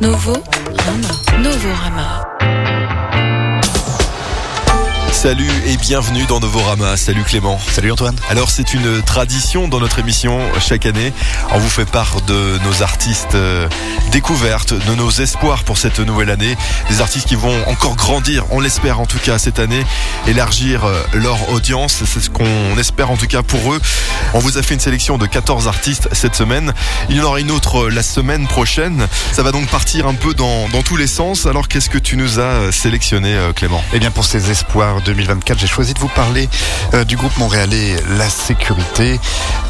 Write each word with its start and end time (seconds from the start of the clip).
Novo 0.00 0.32
Rama. 0.32 1.42
Novo 1.42 1.68
Rama. 1.68 2.29
Salut 5.20 5.50
et 5.66 5.76
bienvenue 5.76 6.24
dans 6.24 6.40
Novorama. 6.40 6.96
Salut 6.96 7.24
Clément. 7.24 7.58
Salut 7.58 7.92
Antoine. 7.92 8.16
Alors 8.30 8.48
c'est 8.48 8.72
une 8.72 9.02
tradition 9.02 9.68
dans 9.68 9.78
notre 9.78 9.98
émission 9.98 10.40
chaque 10.60 10.86
année. 10.86 11.12
On 11.52 11.58
vous 11.58 11.68
fait 11.68 11.84
part 11.84 12.22
de 12.22 12.58
nos 12.64 12.82
artistes 12.82 13.34
euh, 13.34 13.68
découvertes, 14.12 14.72
de 14.72 14.94
nos 14.94 15.10
espoirs 15.10 15.64
pour 15.64 15.76
cette 15.76 16.00
nouvelle 16.00 16.30
année. 16.30 16.56
Des 16.88 17.02
artistes 17.02 17.28
qui 17.28 17.34
vont 17.34 17.54
encore 17.66 17.96
grandir, 17.96 18.46
on 18.50 18.60
l'espère 18.60 18.98
en 18.98 19.04
tout 19.04 19.18
cas 19.18 19.38
cette 19.38 19.58
année, 19.58 19.84
élargir 20.26 20.86
euh, 20.86 21.02
leur 21.12 21.50
audience. 21.50 22.02
C'est 22.06 22.20
ce 22.20 22.30
qu'on 22.30 22.78
espère 22.78 23.10
en 23.10 23.18
tout 23.18 23.26
cas 23.26 23.42
pour 23.42 23.74
eux. 23.74 23.80
On 24.32 24.38
vous 24.38 24.56
a 24.56 24.62
fait 24.62 24.72
une 24.72 24.80
sélection 24.80 25.18
de 25.18 25.26
14 25.26 25.68
artistes 25.68 26.08
cette 26.12 26.34
semaine. 26.34 26.72
Il 27.10 27.16
y 27.16 27.20
en 27.20 27.24
aura 27.24 27.40
une 27.40 27.50
autre 27.50 27.88
euh, 27.88 27.90
la 27.90 28.02
semaine 28.02 28.48
prochaine. 28.48 29.06
Ça 29.32 29.42
va 29.42 29.52
donc 29.52 29.68
partir 29.68 30.06
un 30.06 30.14
peu 30.14 30.32
dans, 30.32 30.70
dans 30.70 30.80
tous 30.80 30.96
les 30.96 31.06
sens. 31.06 31.44
Alors 31.44 31.68
qu'est-ce 31.68 31.90
que 31.90 31.98
tu 31.98 32.16
nous 32.16 32.40
as 32.40 32.72
sélectionné 32.72 33.36
Clément? 33.54 33.84
Eh 33.92 33.98
bien 33.98 34.10
pour 34.10 34.24
ces 34.24 34.50
espoirs 34.50 35.02
2024, 35.10 35.58
j'ai 35.58 35.66
choisi 35.66 35.92
de 35.92 35.98
vous 35.98 36.08
parler 36.08 36.48
euh, 36.94 37.04
du 37.04 37.16
groupe 37.16 37.36
montréalais 37.36 37.96
La 38.16 38.28
Sécurité, 38.28 39.18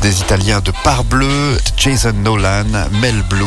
des 0.03 0.21
Italiens 0.21 0.61
de 0.61 0.71
Parbleu, 0.85 1.59
Jason 1.79 2.13
Nolan, 2.13 2.67
Mel 3.01 3.23
Blue, 3.31 3.47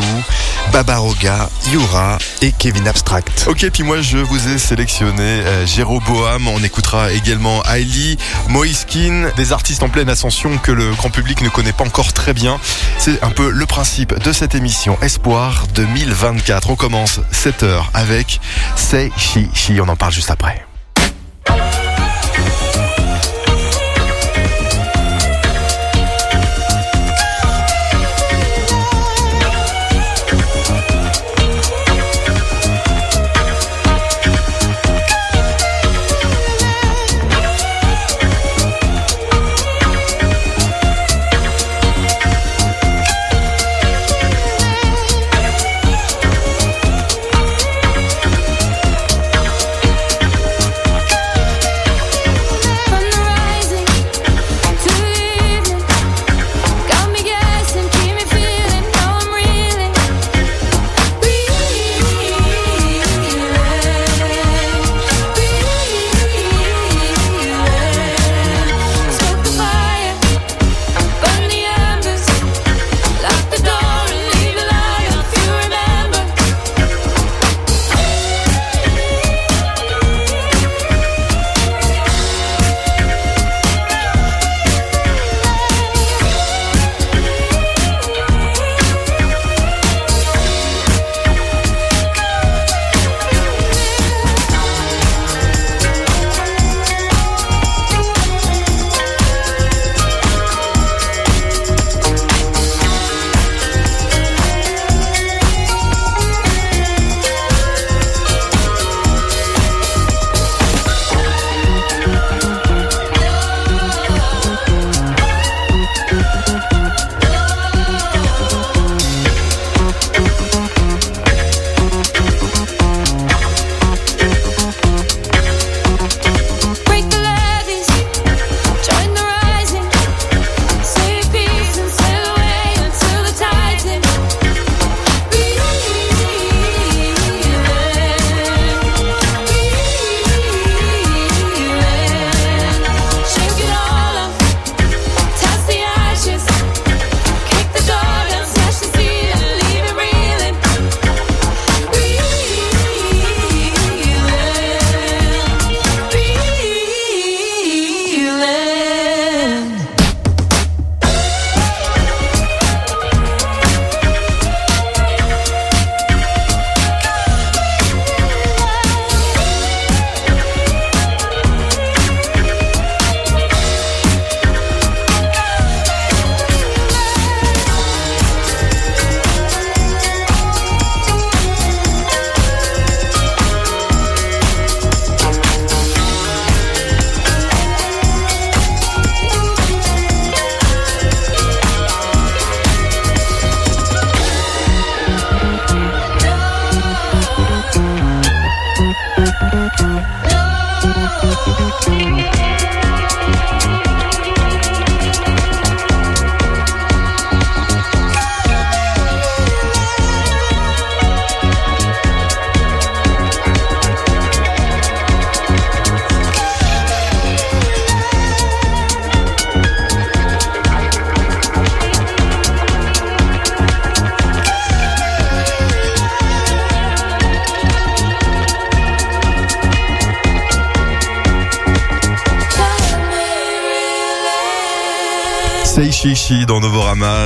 Babaroga, 0.72 1.48
Yura 1.70 2.18
et 2.42 2.50
Kevin 2.50 2.88
Abstract. 2.88 3.46
Ok, 3.48 3.68
puis 3.72 3.84
moi 3.84 4.00
je 4.00 4.18
vous 4.18 4.48
ai 4.48 4.58
sélectionné 4.58 5.22
euh, 5.22 5.66
Jéroboam, 5.66 6.48
on 6.48 6.62
écoutera 6.64 7.12
également 7.12 7.62
Hailey, 7.62 8.16
Moiskin, 8.48 9.30
des 9.36 9.52
artistes 9.52 9.84
en 9.84 9.88
pleine 9.88 10.08
ascension 10.08 10.58
que 10.58 10.72
le 10.72 10.92
grand 10.94 11.10
public 11.10 11.42
ne 11.42 11.48
connaît 11.48 11.72
pas 11.72 11.84
encore 11.84 12.12
très 12.12 12.34
bien. 12.34 12.58
C'est 12.98 13.22
un 13.22 13.30
peu 13.30 13.50
le 13.50 13.66
principe 13.66 14.18
de 14.18 14.32
cette 14.32 14.56
émission 14.56 14.98
Espoir 15.00 15.66
2024. 15.74 16.70
On 16.70 16.76
commence 16.76 17.20
7 17.30 17.62
heures 17.62 17.90
avec 17.94 18.40
Say 18.74 19.12
She 19.16 19.38
She, 19.54 19.72
on 19.80 19.88
en 19.88 19.96
parle 19.96 20.12
juste 20.12 20.30
après. 20.30 20.64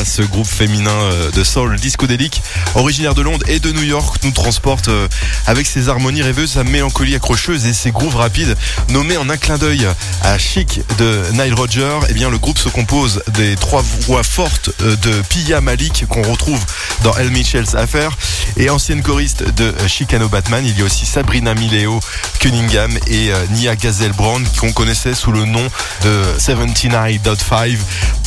Ce 0.05 0.23
groupe 0.23 0.47
féminin 0.47 0.91
euh, 0.91 1.31
de 1.31 1.43
soul 1.43 1.77
discodélique, 1.77 2.43
originaire 2.75 3.15
de 3.15 3.23
Londres 3.23 3.45
et 3.49 3.59
de 3.59 3.73
New 3.73 3.83
York, 3.83 4.17
nous 4.23 4.31
transporte 4.31 4.89
euh, 4.89 5.09
avec 5.47 5.67
ses 5.67 5.89
harmonies 5.89 6.23
rêveuses, 6.23 6.53
sa 6.53 6.65
mélancolie 6.65 7.15
accrocheuse 7.15 7.67
et 7.67 7.73
ses 7.73 7.91
grooves 7.91 8.17
rapides, 8.17 8.57
nommés 8.91 9.17
en 9.17 9.29
un 9.29 9.37
clin 9.37 9.59
d'œil 9.59 9.87
à 10.23 10.39
Chic 10.39 10.81
de 10.99 11.23
Nile 11.33 11.55
Rodger. 11.55 11.99
Eh 12.09 12.13
bien, 12.13 12.31
le 12.31 12.39
groupe 12.39 12.59
se 12.59 12.69
compose 12.69 13.23
des 13.35 13.57
trois 13.57 13.83
voix 14.07 14.23
fortes 14.23 14.71
euh, 14.83 14.97
de 14.97 15.13
Pia 15.29 15.61
Malik 15.61 16.07
qu'on 16.09 16.23
retrouve 16.23 16.65
dans 17.03 17.17
El 17.17 17.31
Mitchell's 17.31 17.75
Affair 17.75 18.17
et 18.57 18.71
ancienne 18.71 19.03
choriste 19.03 19.43
de 19.55 19.75
Chicano 19.87 20.29
Batman. 20.29 20.65
Il 20.67 20.79
y 20.79 20.83
a 20.83 20.85
aussi 20.85 21.07
Sabrina 21.07 21.55
Mileo 21.55 22.01
Cunningham 22.41 22.91
et 23.09 23.31
Nia 23.51 23.77
Gazelle-Brown 23.77 24.45
qu'on 24.59 24.73
connaissait 24.73 25.15
sous 25.15 25.33
le 25.33 25.45
nom 25.45 25.67
de 26.05 26.23
79.5. 26.39 27.79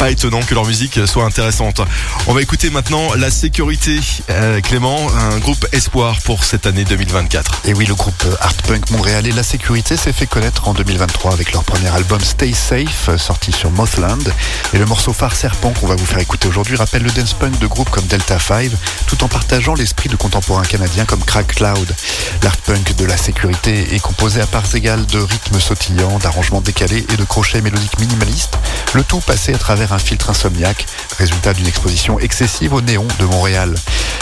Pas 0.01 0.09
étonnant 0.09 0.42
que 0.42 0.56
leur 0.56 0.65
musique 0.65 1.00
soit 1.06 1.25
intéressante. 1.25 1.80
On 2.25 2.33
va 2.33 2.42
écouter 2.42 2.71
maintenant 2.71 3.13
La 3.13 3.30
Sécurité, 3.30 4.00
euh, 4.31 4.59
Clément, 4.59 4.98
un 5.15 5.38
groupe 5.38 5.68
espoir 5.74 6.19
pour 6.21 6.44
cette 6.44 6.65
année 6.65 6.86
2024. 6.86 7.62
Et 7.65 7.75
oui, 7.75 7.86
le 7.86 7.94
groupe 7.94 8.25
art 8.39 8.56
punk 8.68 8.89
montréalais 8.89 9.30
La 9.30 9.44
Sécurité 9.44 9.98
s'est 9.98 10.12
fait 10.12 10.25
connaître 10.25 10.68
en 10.68 10.74
2023 10.74 11.33
avec 11.33 11.53
leur 11.53 11.63
premier 11.63 11.89
album 11.89 12.19
Stay 12.19 12.51
Safe, 12.51 13.09
euh, 13.09 13.19
sorti 13.19 13.51
sur 13.51 13.69
Mothland. 13.69 14.33
Et 14.74 14.80
le 14.80 14.88
morceau 14.88 15.13
phare 15.13 15.36
Serpent 15.36 15.71
qu'on 15.80 15.86
va 15.86 15.94
vous 15.94 16.06
faire 16.07 16.18
écouter 16.18 16.47
aujourd'hui 16.47 16.77
rappelle 16.77 17.04
le 17.04 17.12
dance 17.12 17.33
punk 17.33 17.59
de 17.59 17.68
groupes 17.68 17.92
comme 17.92 18.07
Delta 18.07 18.39
5, 18.39 18.71
tout 19.06 19.24
en 19.24 19.27
partageant 19.27 19.75
l'esprit 19.75 20.09
de 20.09 20.15
contemporains 20.15 20.63
canadiens 20.63 21.06
comme 21.06 21.24
Crack 21.24 21.45
Cloud. 21.45 21.95
L'art 22.42 22.57
punk 22.57 22.95
de 22.95 23.06
La 23.06 23.18
Sécurité 23.18 23.94
est 23.94 24.00
composé 24.00 24.42
à 24.42 24.47
parts 24.47 24.74
égales 24.74 25.06
de 25.06 25.19
rythmes 25.19 25.59
sautillants, 25.59 26.18
d'arrangements 26.18 26.62
décalés 26.62 27.06
et 27.13 27.18
de 27.18 27.24
crochets 27.24 27.62
mélodiques 27.62 28.00
minimalistes, 28.00 28.57
le 28.95 29.04
tout 29.04 29.19
passé 29.19 29.54
à 29.54 29.59
travers 29.59 29.90
un 29.93 29.99
filtre 29.99 30.29
insomniaque, 30.29 30.85
résultat 31.17 31.53
d'une 31.53 31.67
exposition 31.67 32.19
excessive 32.19 32.73
au 32.73 32.81
néon 32.81 33.07
de 33.19 33.25
Montréal. 33.25 33.75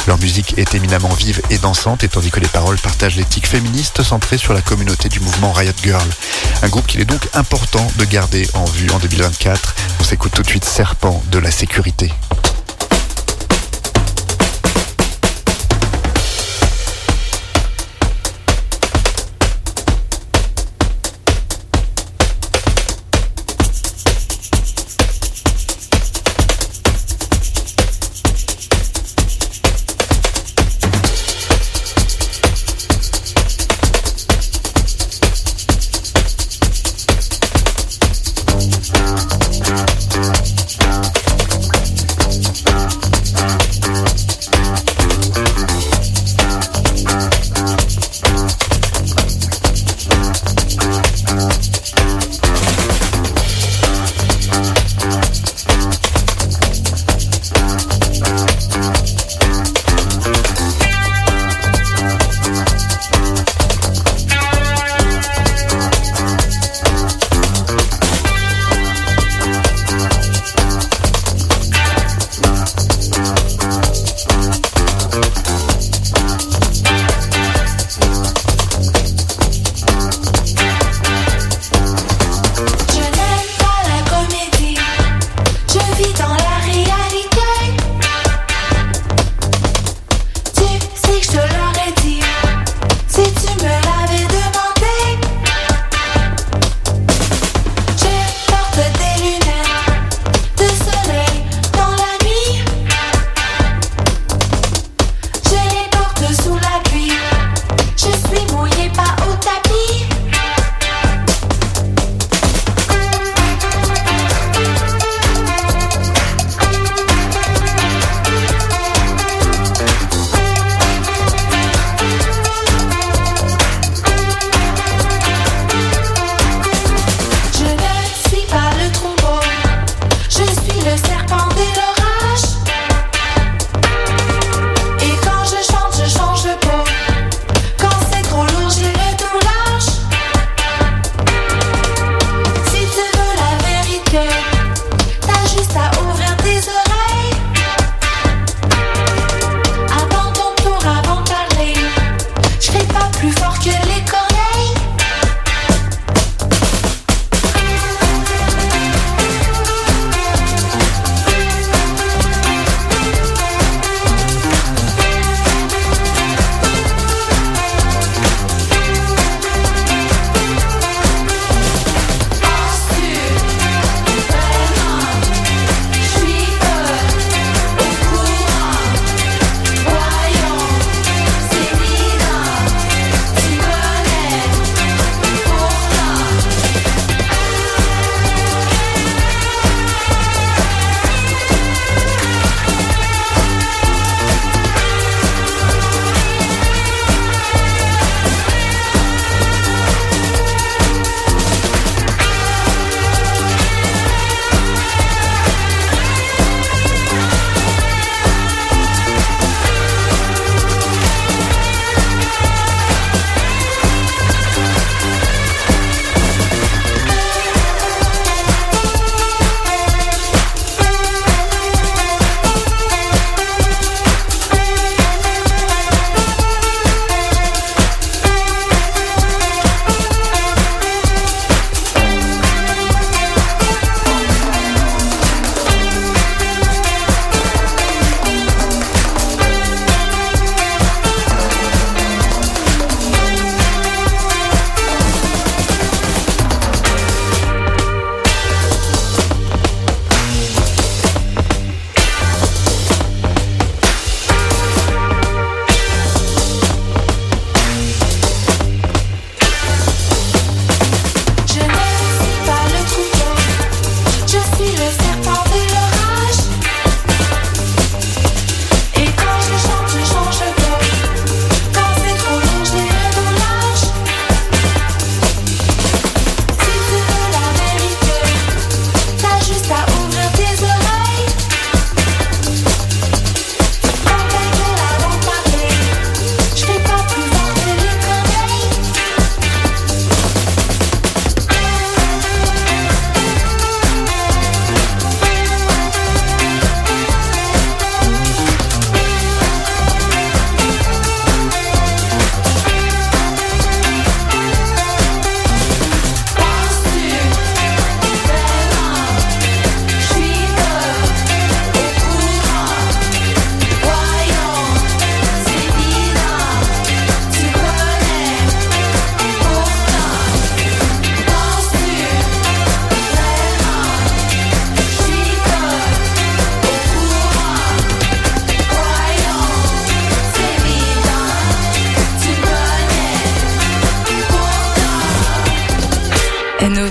Leur 0.07 0.19
musique 0.19 0.57
est 0.57 0.75
éminemment 0.75 1.09
vive 1.09 1.41
et 1.49 1.57
dansante, 1.57 2.03
et 2.03 2.07
tandis 2.07 2.31
que 2.31 2.39
les 2.39 2.47
paroles 2.47 2.77
partagent 2.77 3.15
l'éthique 3.15 3.47
féministe 3.47 4.03
centrée 4.03 4.37
sur 4.37 4.53
la 4.53 4.61
communauté 4.61 5.09
du 5.09 5.19
mouvement 5.19 5.51
Riot 5.51 5.73
Girl. 5.83 6.07
Un 6.61 6.69
groupe 6.69 6.87
qu'il 6.87 7.01
est 7.01 7.05
donc 7.05 7.27
important 7.33 7.85
de 7.97 8.05
garder 8.05 8.47
en 8.53 8.65
vue 8.65 8.89
en 8.91 8.99
2024. 8.99 9.75
On 9.99 10.03
s'écoute 10.03 10.33
tout 10.33 10.43
de 10.43 10.47
suite 10.47 10.65
Serpent 10.65 11.23
de 11.31 11.39
la 11.39 11.51
sécurité. 11.51 12.11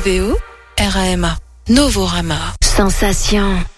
N-O-V-O-R-A-M-A. 0.08 1.36
Novorama. 1.68 2.54
Sensation. 2.62 3.77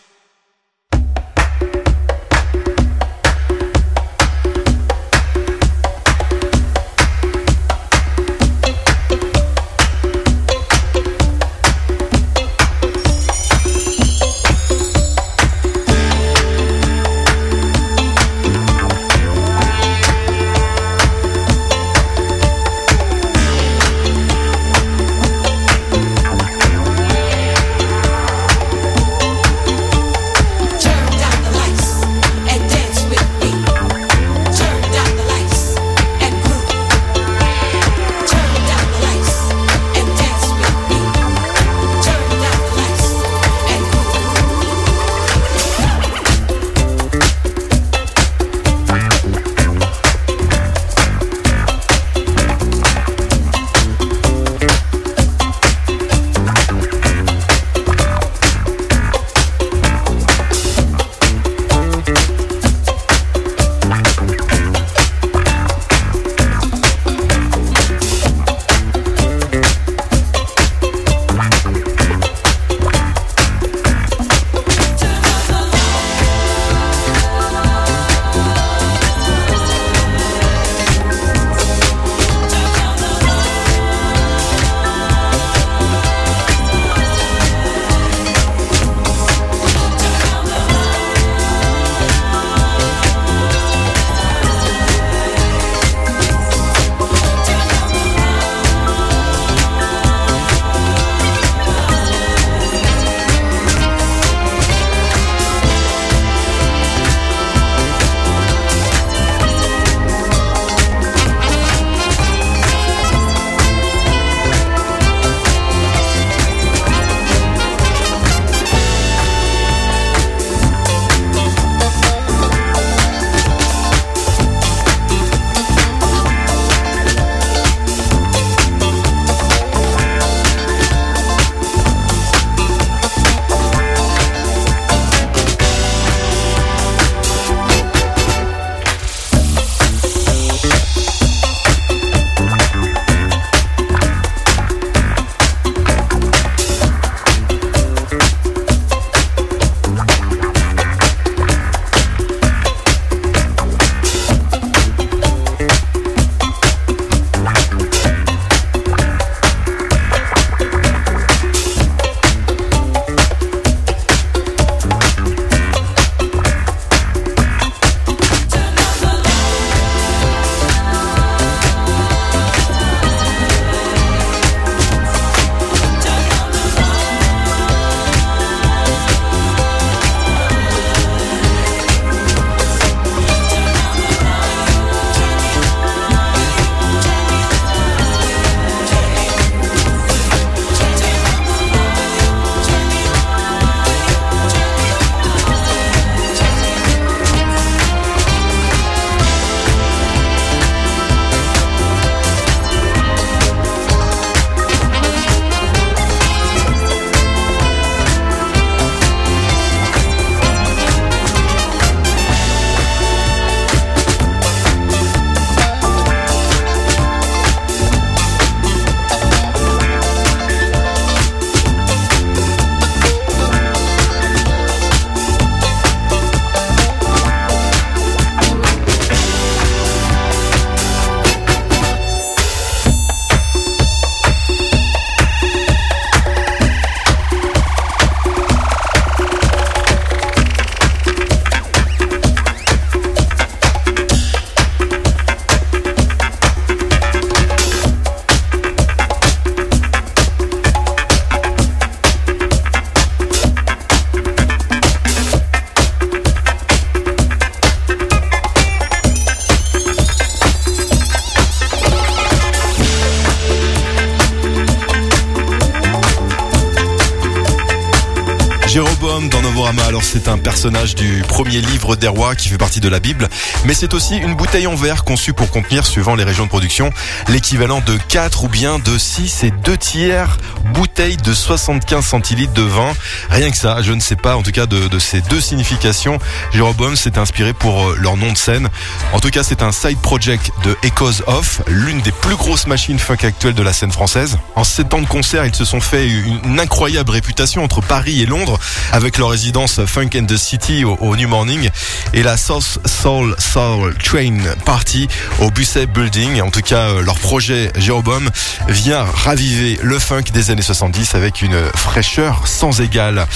Du 270.68 271.22
premier 271.26 271.62
livre 271.62 271.96
des 271.96 272.06
rois 272.06 272.34
qui 272.34 272.50
fait 272.50 272.58
partie 272.58 272.80
de 272.80 272.88
la 272.88 273.00
Bible, 273.00 273.28
mais 273.64 273.72
c'est 273.72 273.94
aussi 273.94 274.18
une 274.18 274.34
bouteille 274.34 274.66
en 274.66 274.74
verre 274.74 275.04
conçue 275.04 275.32
pour 275.32 275.50
contenir, 275.50 275.86
suivant 275.86 276.14
les 276.14 276.24
régions 276.24 276.44
de 276.44 276.50
production, 276.50 276.92
l'équivalent 277.28 277.80
de 277.80 277.96
4 278.08 278.44
ou 278.44 278.48
bien 278.48 278.78
de 278.78 278.98
6 278.98 279.44
et 279.44 279.50
2 279.50 279.76
tiers 279.78 280.36
bouteilles 280.80 281.18
de 281.18 281.34
75 281.34 282.02
centilitres 282.02 282.54
de 282.54 282.62
vin. 282.62 282.94
Rien 283.28 283.50
que 283.50 283.56
ça, 283.58 283.82
je 283.82 283.92
ne 283.92 284.00
sais 284.00 284.16
pas 284.16 284.34
en 284.36 284.42
tout 284.42 284.50
cas 284.50 284.64
de, 284.64 284.98
ces 284.98 285.20
deux 285.20 285.42
significations. 285.42 286.18
Jéroboam 286.54 286.96
s'est 286.96 287.18
inspiré 287.18 287.52
pour 287.52 287.86
euh, 287.86 287.96
leur 288.00 288.16
nom 288.16 288.32
de 288.32 288.38
scène. 288.38 288.70
En 289.12 289.20
tout 289.20 289.28
cas, 289.28 289.42
c'est 289.42 289.62
un 289.62 289.72
side 289.72 289.98
project 289.98 290.50
de 290.64 290.74
Echoes 290.82 291.22
Off, 291.26 291.60
l'une 291.66 292.00
des 292.00 292.12
plus 292.12 292.34
grosses 292.34 292.66
machines 292.66 292.98
funk 292.98 293.18
actuelles 293.24 293.52
de 293.52 293.62
la 293.62 293.74
scène 293.74 293.92
française. 293.92 294.38
En 294.56 294.64
7 294.64 294.94
ans 294.94 295.02
de 295.02 295.06
concert, 295.06 295.44
ils 295.44 295.54
se 295.54 295.66
sont 295.66 295.82
fait 295.82 296.08
une, 296.08 296.58
incroyable 296.58 297.10
réputation 297.10 297.62
entre 297.62 297.82
Paris 297.82 298.22
et 298.22 298.26
Londres 298.26 298.58
avec 298.90 299.18
leur 299.18 299.28
résidence 299.28 299.84
Funk 299.84 300.08
and 300.16 300.24
the 300.24 300.38
City 300.38 300.86
au, 300.86 300.96
au 301.02 301.14
New 301.14 301.28
Morning 301.28 301.68
et 302.14 302.22
la 302.22 302.38
South 302.38 302.78
Soul 302.86 303.36
Soul 303.38 303.94
Train 304.02 304.38
Party 304.64 305.08
au 305.40 305.50
Busset 305.50 305.84
Building. 305.84 306.40
En 306.40 306.50
tout 306.50 306.62
cas, 306.62 306.88
euh, 306.88 307.02
leur 307.02 307.18
projet 307.18 307.70
Jéroboam 307.76 308.30
vient 308.68 309.04
raviver 309.04 309.78
le 309.82 309.98
funk 309.98 310.24
des 310.32 310.50
années 310.50 310.69
70 310.70 311.16
avec 311.16 311.42
une 311.42 311.60
fraîcheur 311.74 312.46
sans 312.46 312.80
égale. 312.80 313.26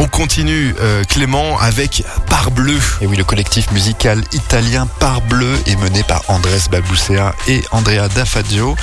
On 0.00 0.06
continue, 0.06 0.76
euh, 0.80 1.02
Clément, 1.02 1.58
avec 1.58 2.04
Parbleu. 2.28 2.78
Et 3.00 3.08
oui, 3.08 3.16
le 3.16 3.24
collectif 3.24 3.72
musical 3.72 4.22
italien 4.30 4.86
Parbleu 5.00 5.58
est 5.66 5.74
mené 5.74 6.04
par 6.04 6.22
Andrés 6.28 6.60
Balbucea 6.70 7.34
et 7.48 7.64
Andrea 7.72 8.06
Dafadio 8.14 8.76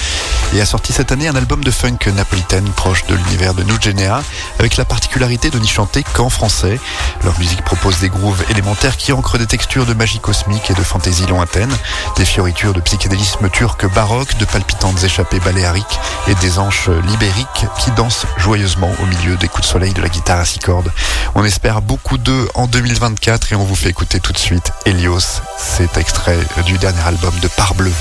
et 0.54 0.60
a 0.60 0.66
sorti 0.66 0.92
cette 0.92 1.14
année 1.14 1.30
un 1.30 1.36
album 1.38 1.64
de 1.64 1.72
funk 1.72 2.00
napolitaine 2.14 2.68
proche 2.72 3.06
de 3.06 3.16
l'univers 3.16 3.54
de 3.54 3.64
Nugenea 3.64 4.24
avec 4.60 4.76
la 4.76 4.84
particularité 4.84 5.50
de 5.50 5.58
n'y 5.58 5.70
chanter 5.70 6.04
qu'en 6.04 6.30
français. 6.30 6.82
Leur 7.24 7.40
musique 7.40 7.64
propose 7.64 8.00
des 8.00 8.10
grooves 8.10 8.44
élémentaires 8.50 8.98
qui 8.98 9.14
ancrent 9.14 9.38
des 9.38 9.48
textures 9.48 9.86
de 9.86 9.94
magie 9.94 10.20
cosmique 10.20 10.70
et 10.70 10.74
de 10.74 10.84
fantaisie 10.84 11.28
lointaine, 11.28 11.74
des 12.18 12.26
fioritures 12.26 12.74
de 12.74 12.82
psychédélisme 12.82 13.50
turc 13.50 13.86
baroque, 13.94 14.38
de 14.38 14.46
palpitantes 14.46 15.02
échappées 15.02 15.40
baléariques 15.40 16.00
et 16.28 16.36
des 16.36 16.60
anches 16.60 16.90
libériques 17.08 17.66
qui 17.80 17.92
dansent 17.92 18.26
joyeusement 18.38 18.92
au 19.02 19.06
milieu 19.06 19.38
des 19.38 19.48
coups 19.48 19.66
de 19.66 19.72
soleil 19.72 19.94
de 19.94 20.02
la 20.02 20.10
guitare 20.10 20.40
à 20.40 20.46
six 20.46 20.60
cordes. 20.60 20.92
On 21.36 21.44
espère 21.44 21.82
beaucoup 21.82 22.18
d'eux 22.18 22.48
en 22.54 22.68
2024 22.68 23.54
et 23.54 23.56
on 23.56 23.64
vous 23.64 23.76
fait 23.76 23.90
écouter 23.90 24.20
tout 24.20 24.34
de 24.34 24.38
suite 24.38 24.72
Helios. 24.86 25.42
C'est 25.58 25.98
extrait 25.98 26.40
du 26.66 26.78
dernier 26.78 27.02
album 27.02 27.34
de 27.42 27.48
Parbleu. 27.48 27.92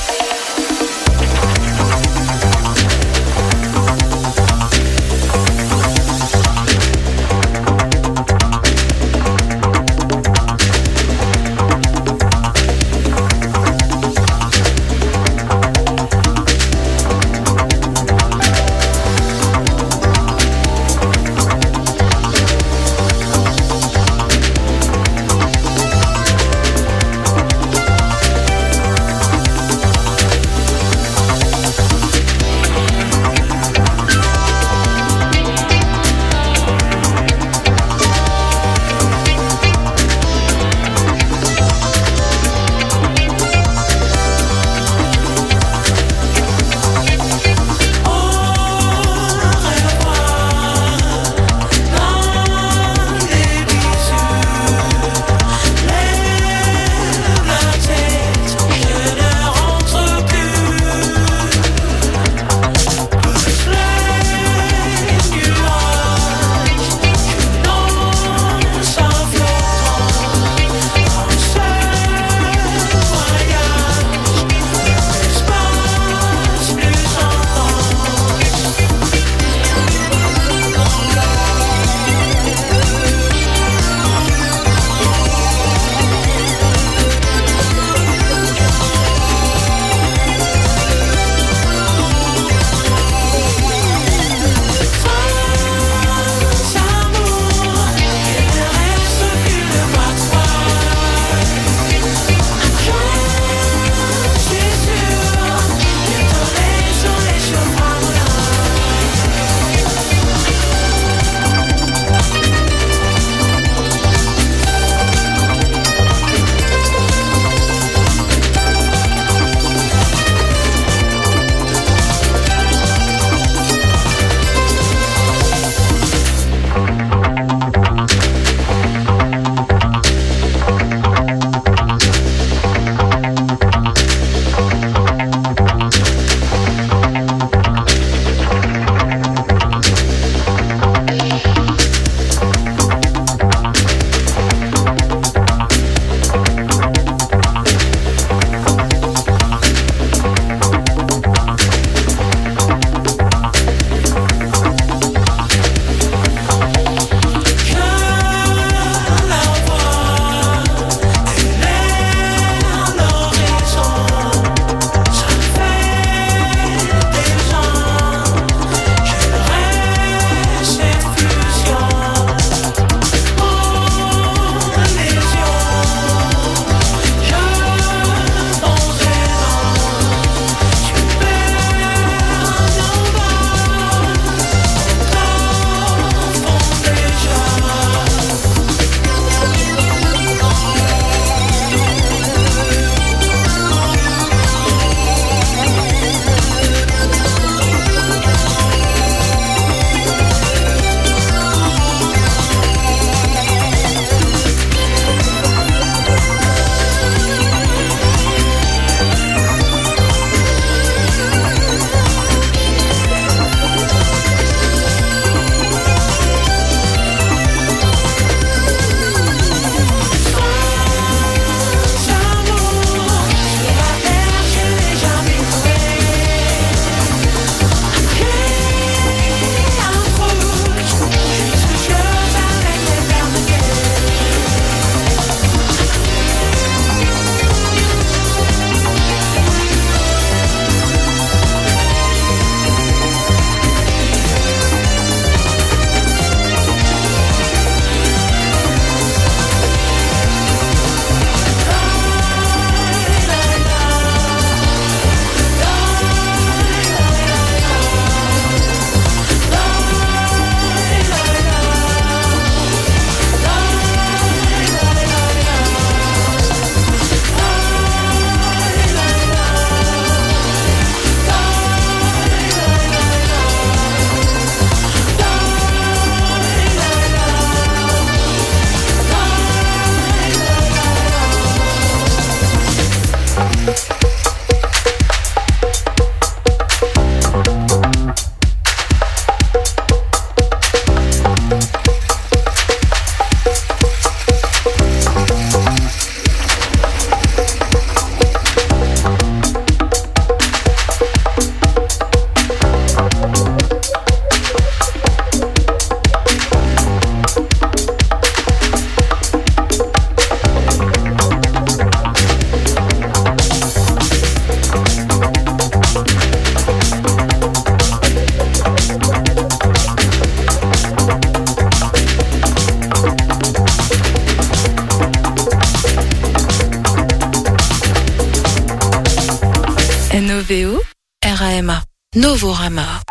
Novorama. 332.24 333.03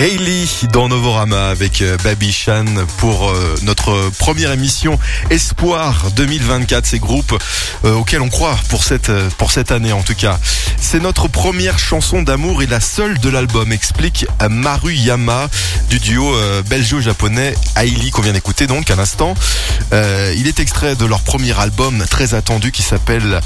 Hailey 0.00 0.44
dans 0.72 0.88
Novorama 0.88 1.50
avec 1.50 1.80
euh, 1.80 1.96
Baby 2.02 2.32
Chan 2.32 2.64
pour 2.98 3.30
euh, 3.30 3.54
notre 3.62 4.10
première 4.18 4.50
émission 4.50 4.98
Espoir 5.30 6.10
2024, 6.16 6.84
ces 6.84 6.98
groupes 6.98 7.40
euh, 7.84 7.94
auxquels 7.94 8.20
on 8.20 8.28
croit 8.28 8.58
pour 8.70 8.82
cette, 8.82 9.12
pour 9.38 9.52
cette 9.52 9.70
année 9.70 9.92
en 9.92 10.02
tout 10.02 10.16
cas. 10.16 10.40
C'est 10.80 10.98
notre 10.98 11.28
première 11.28 11.78
chanson 11.78 12.22
d'amour 12.22 12.62
et 12.62 12.66
la 12.66 12.80
seule 12.80 13.18
de 13.20 13.28
l'album, 13.28 13.70
explique 13.70 14.26
Maruyama 14.50 15.48
du 15.88 15.98
duo 15.98 16.36
belgeo-japonais 16.68 17.54
Hailey 17.76 18.10
qu'on 18.10 18.22
vient 18.22 18.32
d'écouter 18.32 18.66
donc 18.66 18.90
à 18.90 18.96
l'instant. 18.96 19.34
Il 19.92 20.46
est 20.46 20.60
extrait 20.60 20.94
de 20.94 21.06
leur 21.06 21.22
premier 21.22 21.58
album 21.58 22.04
très 22.10 22.34
attendu 22.34 22.70
qui 22.70 22.82
s'appelle 22.82 23.40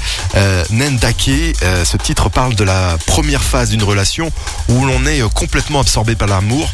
Nendake. 0.69 1.55
Ce 1.85 1.97
titre 1.97 2.29
parle 2.29 2.55
de 2.55 2.65
la 2.65 2.97
première 3.05 3.43
phase 3.43 3.69
d'une 3.69 3.83
relation 3.83 4.31
où 4.67 4.85
l'on 4.85 5.05
est 5.05 5.21
complètement 5.33 5.79
absorbé 5.79 6.15
par 6.15 6.27
l'amour. 6.39 6.71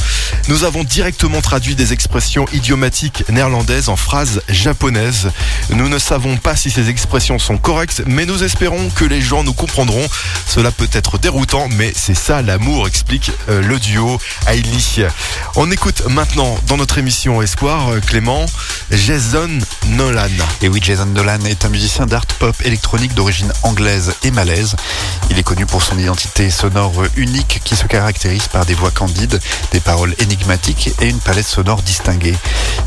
Nous 0.48 0.64
avons 0.64 0.84
directement 0.84 1.42
traduit 1.42 1.74
des 1.74 1.92
expressions 1.92 2.46
idiomatiques 2.54 3.24
néerlandaises 3.30 3.90
en 3.90 3.96
phrases 3.96 4.44
japonaises. 4.48 5.32
Nous 5.72 5.90
ne 5.90 5.98
savons 5.98 6.38
pas 6.38 6.56
si 6.56 6.70
ces 6.70 6.90
expressions 6.90 7.40
sont 7.40 7.58
correctes, 7.58 8.04
mais 8.06 8.28
nous 8.28 8.44
espérons 8.44 8.90
que 8.92 9.06
les 9.06 9.22
gens 9.22 9.44
nous 9.44 9.54
comprendront. 9.54 10.08
Cela 10.48 10.70
peut 10.70 10.90
être 10.94 11.18
déroutant, 11.18 11.68
mais 11.78 11.92
c'est 11.96 12.16
ça 12.16 12.44
l'amour, 12.44 12.88
explique 12.88 13.32
euh, 13.50 13.62
le 13.64 13.80
duo 13.80 14.20
Hailey. 14.46 15.08
On 15.56 15.72
écoute 15.72 16.04
maintenant 16.12 16.60
dans 16.68 16.78
notre 16.78 17.00
émission 17.00 17.42
Espoir, 17.42 17.90
euh, 17.90 18.00
Clément, 18.00 18.46
Jason 18.92 19.50
Nolan. 19.88 20.30
Et 20.62 20.70
oui, 20.70 20.80
Jason 20.84 21.08
Dolan 21.08 21.40
est 21.46 21.66
un 21.66 21.70
musicien 21.70 22.06
d'art 22.06 22.28
pop 22.28 22.56
électronique 22.64 23.16
d'origine 23.16 23.52
anglaise 23.64 24.14
et 24.24 24.30
malaise. 24.30 24.76
Il 25.32 25.40
est 25.40 25.44
connu 25.44 25.66
pour 25.66 25.82
son 25.82 25.98
identité 25.98 26.52
sonore 26.52 27.04
unique 27.16 27.62
qui 27.64 27.76
se 27.76 27.86
caractérise 27.86 28.48
par 28.48 28.66
des 28.66 28.76
voix 28.76 28.92
candides, 28.92 29.40
des 29.72 29.80
paroles 29.80 30.16
énigmatiques 30.20 30.92
et 31.02 31.10
une 31.10 31.20
palette 31.20 31.48
sonore 31.48 31.82
distinguée. 31.82 32.36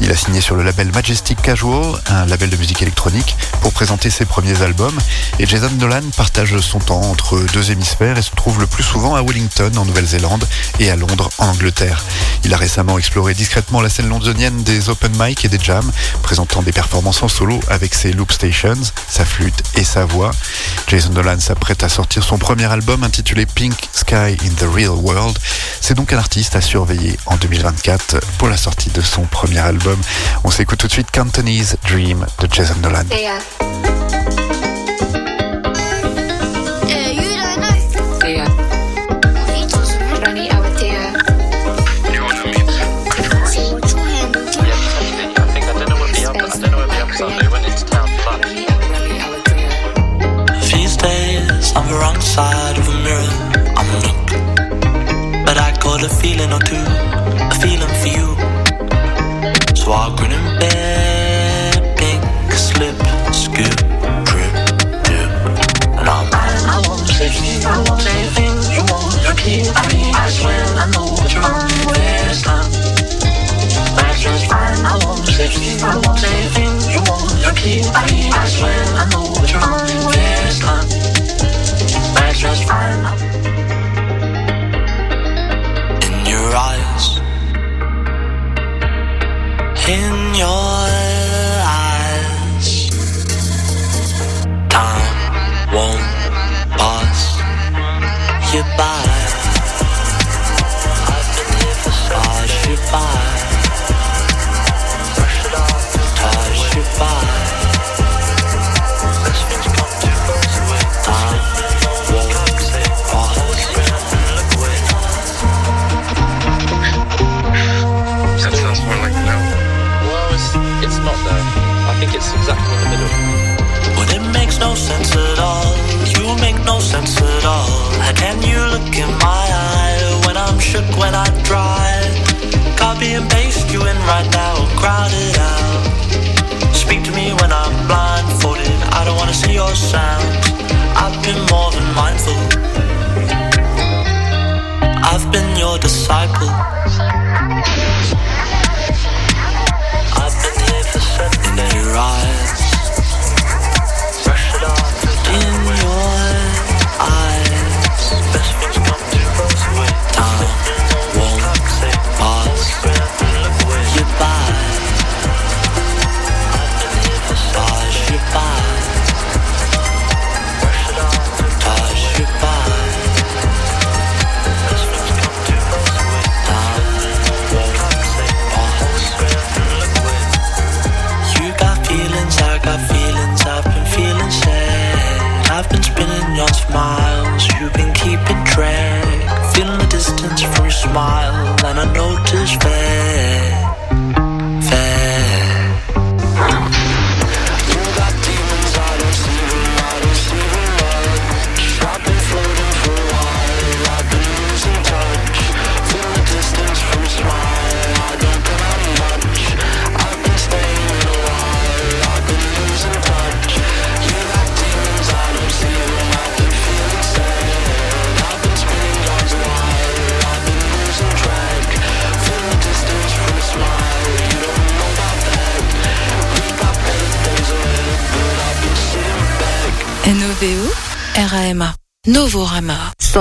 Il 0.00 0.11
a 0.11 0.16
signé 0.16 0.40
sur 0.40 0.54
le 0.54 0.62
label 0.62 0.90
Majestic 0.92 1.40
Casual, 1.42 2.00
un 2.09 2.26
label 2.26 2.50
de 2.50 2.57
musique 2.57 2.83
électronique, 2.83 3.37
pour 3.61 3.72
présenter 3.72 4.11
ses 4.11 4.24
premiers 4.24 4.62
albums. 4.62 4.98
Et 5.38 5.46
Jason 5.46 5.70
Nolan 5.78 6.02
partage 6.16 6.59
son 6.61 6.78
temps 6.78 7.00
entre 7.02 7.40
deux 7.52 7.70
hémisphères 7.70 8.18
et 8.18 8.22
se 8.22 8.31
trouve 8.31 8.61
le 8.61 8.66
plus 8.66 8.83
souvent 8.83 9.14
à 9.14 9.22
Wellington 9.22 9.72
en 9.76 9.85
Nouvelle-Zélande 9.85 10.44
et 10.78 10.90
à 10.90 10.96
Londres 10.96 11.31
en 11.38 11.48
Angleterre. 11.48 12.04
Il 12.44 12.54
a 12.54 12.57
récemment 12.57 12.98
exploré 12.98 13.35
discrètement 13.35 13.81
la 13.81 13.88
scène 13.88 14.09
londonienne 14.09 14.62
des 14.62 14.88
open 14.88 15.12
mic 15.18 15.44
et 15.44 15.48
des 15.48 15.59
jams, 15.59 15.90
présentant 16.22 16.62
des 16.62 16.72
performances 16.72 17.22
en 17.22 17.28
solo 17.28 17.61
avec 17.68 17.94
ses 17.94 18.12
loop 18.12 18.33
stations, 18.33 18.81
sa 19.09 19.24
flûte 19.24 19.62
et 19.76 19.85
sa 19.85 20.04
voix. 20.04 20.31
Jason 20.87 21.11
Dolan 21.11 21.40
s'apprête 21.40 21.83
à 21.83 21.88
sortir 21.88 22.22
son 22.22 22.38
premier 22.38 22.66
album 22.66 23.02
intitulé 23.04 23.46
Pink 23.46 23.74
Sky 23.92 24.37
in 24.44 24.54
the 24.57 24.66
Real 24.72 24.90
World. 24.90 25.38
C'est 25.81 25.94
donc 25.94 26.12
un 26.12 26.18
artiste 26.18 26.57
à 26.58 26.60
surveiller 26.60 27.16
en 27.26 27.36
2024 27.36 28.18
pour 28.36 28.48
la 28.48 28.56
sortie 28.56 28.90
de 28.90 29.00
son 29.00 29.22
premier 29.22 29.60
album. 29.60 29.96
On 30.42 30.50
s'écoute 30.50 30.80
tout 30.80 30.88
de 30.88 30.92
suite 30.92 31.10
Cantonese 31.12 31.76
Dream 31.86 32.26
de 32.40 32.48
Jason 32.52 32.74
Dolan. 32.82 33.04
Uh, 33.12 33.67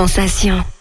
sensation. 0.06 0.77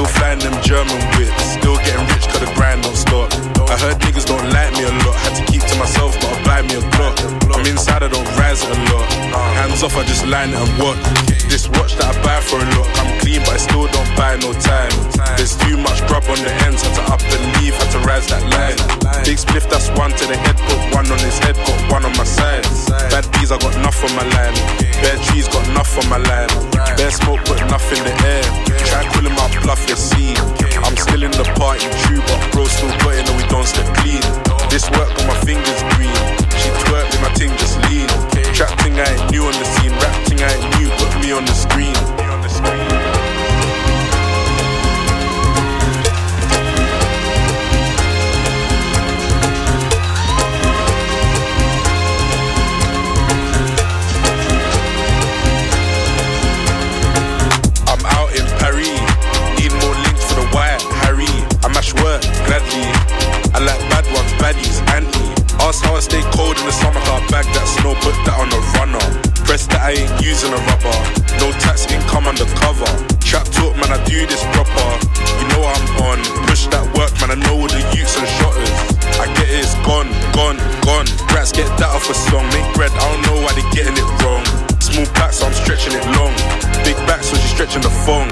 Still 0.00 0.16
flying 0.16 0.38
them 0.38 0.56
German 0.64 0.96
whips. 1.20 1.60
Still 1.60 1.76
getting 1.84 2.08
rich 2.16 2.24
cause 2.24 2.40
the 2.40 2.48
grind 2.56 2.80
don't 2.88 2.96
stop. 2.96 3.28
I 3.68 3.76
heard 3.76 4.00
niggas 4.00 4.24
don't 4.24 4.48
like 4.48 4.72
me 4.72 4.88
a 4.88 4.92
lot. 5.04 5.12
Had 5.20 5.36
to 5.36 5.44
keep 5.52 5.60
to 5.60 5.76
myself, 5.76 6.16
but 6.24 6.32
I 6.32 6.36
buy 6.40 6.60
me 6.64 6.80
a 6.80 6.84
clock. 6.96 7.20
I'm 7.52 7.60
inside, 7.68 8.00
I 8.00 8.08
don't 8.08 8.24
rise 8.40 8.64
a 8.64 8.72
lot. 8.88 9.04
Hands 9.60 9.76
off, 9.84 10.00
I 10.00 10.04
just 10.08 10.24
line 10.24 10.56
it 10.56 10.56
and 10.56 10.72
walk. 10.80 10.96
This 11.52 11.68
watch 11.76 12.00
that 12.00 12.08
I 12.08 12.16
buy 12.24 12.40
for 12.40 12.56
a 12.56 12.68
lot. 12.80 12.88
I'm 12.96 13.12
clean, 13.20 13.44
but 13.44 13.52
I 13.52 13.60
still 13.60 13.92
don't 13.92 14.08
buy 14.16 14.40
no 14.40 14.56
time. 14.56 14.88
There's 15.36 15.52
too 15.68 15.76
much 15.76 16.00
grub 16.08 16.24
on 16.32 16.40
the 16.40 16.52
ends. 16.64 16.80
Had 16.80 16.96
to 16.96 17.04
up 17.12 17.20
and 17.20 17.44
leave, 17.60 17.76
had 17.76 17.92
to 17.92 18.00
rise 18.00 18.24
that 18.32 18.40
line. 18.48 18.80
Big 19.28 19.36
spliff, 19.36 19.68
that's 19.68 19.92
one 20.00 20.16
to 20.16 20.24
the 20.24 20.36
head, 20.40 20.56
got 20.64 20.80
one 20.96 21.12
on 21.12 21.20
his 21.20 21.36
head, 21.44 21.60
got 21.68 21.76
one 21.92 22.08
on 22.08 22.16
my 22.16 22.24
side. 22.24 22.64
Bad 23.12 23.28
bees, 23.36 23.52
I 23.52 23.60
got 23.60 23.76
enough 23.76 24.00
on 24.00 24.16
my 24.16 24.24
line. 24.32 24.56
Bare 25.04 25.20
trees, 25.28 25.44
got 25.52 25.60
enough 25.68 25.92
on 26.00 26.08
my 26.08 26.16
line. 26.24 26.48
Bare 26.96 27.12
smoke, 27.12 27.44
but 27.44 27.60
enough 27.60 27.84
in 27.92 28.00
the 28.00 28.16
air. 28.24 28.69
Try 28.90 29.06
calling 29.14 29.34
my 29.38 29.46
bluff, 29.62 29.88
you 29.88 29.94
see. 29.94 30.34
I'm 30.82 30.96
still 30.96 31.22
in 31.22 31.30
the 31.30 31.46
party 31.54 31.86
true, 32.02 32.18
but 32.26 32.40
bro 32.50 32.64
still 32.66 32.90
putting 32.98 33.22
and 33.22 33.36
we 33.38 33.46
don't 33.46 33.66
step 33.66 33.86
clean. 34.02 34.20
This 34.68 34.90
work 34.90 35.14
on 35.14 35.26
my 35.30 35.38
fingers 35.46 35.80
green. 35.94 36.10
She 36.58 36.68
twerk 36.82 37.06
with 37.06 37.22
my 37.22 37.30
ting 37.38 37.54
just 37.58 37.78
lean. 37.86 38.08
Trap 38.52 38.74
thing 38.80 38.98
I 38.98 39.06
ain't 39.06 39.30
new 39.30 39.44
on 39.44 39.52
the 39.52 39.64
scene, 39.64 39.92
rap 39.92 40.16
thing 40.26 40.42
I 40.42 40.50
ain't 40.50 40.66
new, 40.78 40.88
put 40.98 41.22
me 41.22 41.30
on 41.30 41.44
the 41.44 41.54
screen. 41.54 41.94
On 42.34 42.42
the 42.42 42.48
screen. 42.48 43.09
much 61.90 62.02
work, 62.02 62.22
gladly. 62.46 62.84
I 63.54 63.58
like 63.64 63.80
bad 63.90 64.06
ones, 64.14 64.32
baddies, 64.38 64.78
Annie. 64.94 65.08
Ask 65.60 65.84
how 65.84 65.94
I 65.94 66.00
stay 66.00 66.22
cold 66.32 66.58
in 66.58 66.66
the 66.66 66.72
summer, 66.72 67.00
how 67.00 67.20
I 67.20 67.26
bag 67.28 67.46
that 67.52 67.66
snow, 67.66 67.94
put 68.00 68.14
that 68.24 68.36
on 68.38 68.48
a 68.48 68.60
runner. 68.78 69.02
Press 69.44 69.66
that 69.68 69.82
I 69.82 69.92
ain't 69.98 70.14
using 70.22 70.52
a 70.52 70.60
rubber. 70.70 70.96
No 71.42 71.52
tax 71.60 71.90
income 71.90 72.26
undercover. 72.26 72.88
Trap 73.20 73.46
talk, 73.50 73.76
man, 73.76 73.90
I 73.92 73.98
do 74.04 74.26
this 74.26 74.42
proper. 74.54 74.88
You 75.40 75.46
know 75.52 75.62
I'm 75.66 75.86
on. 76.06 76.18
Push 76.46 76.68
that 76.72 76.86
work, 76.96 77.12
man, 77.20 77.34
I 77.34 77.38
know 77.46 77.56
what 77.56 77.70
the 77.70 77.82
youths 77.92 78.16
and 78.16 78.28
shotters. 78.40 78.72
I 79.20 79.26
get 79.36 79.50
it, 79.50 79.64
it's 79.64 79.74
gone, 79.84 80.08
gone, 80.32 80.58
gone. 80.86 81.08
Rats 81.34 81.52
get 81.52 81.68
that 81.78 81.90
off 81.90 82.08
a 82.08 82.14
song. 82.14 82.46
Make 82.54 82.66
bread, 82.74 82.92
I 82.94 83.04
don't 83.10 83.22
know 83.26 83.38
why 83.42 83.52
they 83.52 83.66
getting 83.74 83.96
it 83.96 84.08
wrong. 84.22 84.44
Small 84.80 85.06
packs, 85.18 85.42
so 85.42 85.46
I'm 85.46 85.54
stretching 85.54 85.92
it 85.92 86.04
long. 86.16 86.32
Big 86.86 86.96
back, 87.04 87.22
so 87.22 87.36
she 87.36 87.48
stretching 87.52 87.82
the 87.82 87.92
phone. 88.06 88.30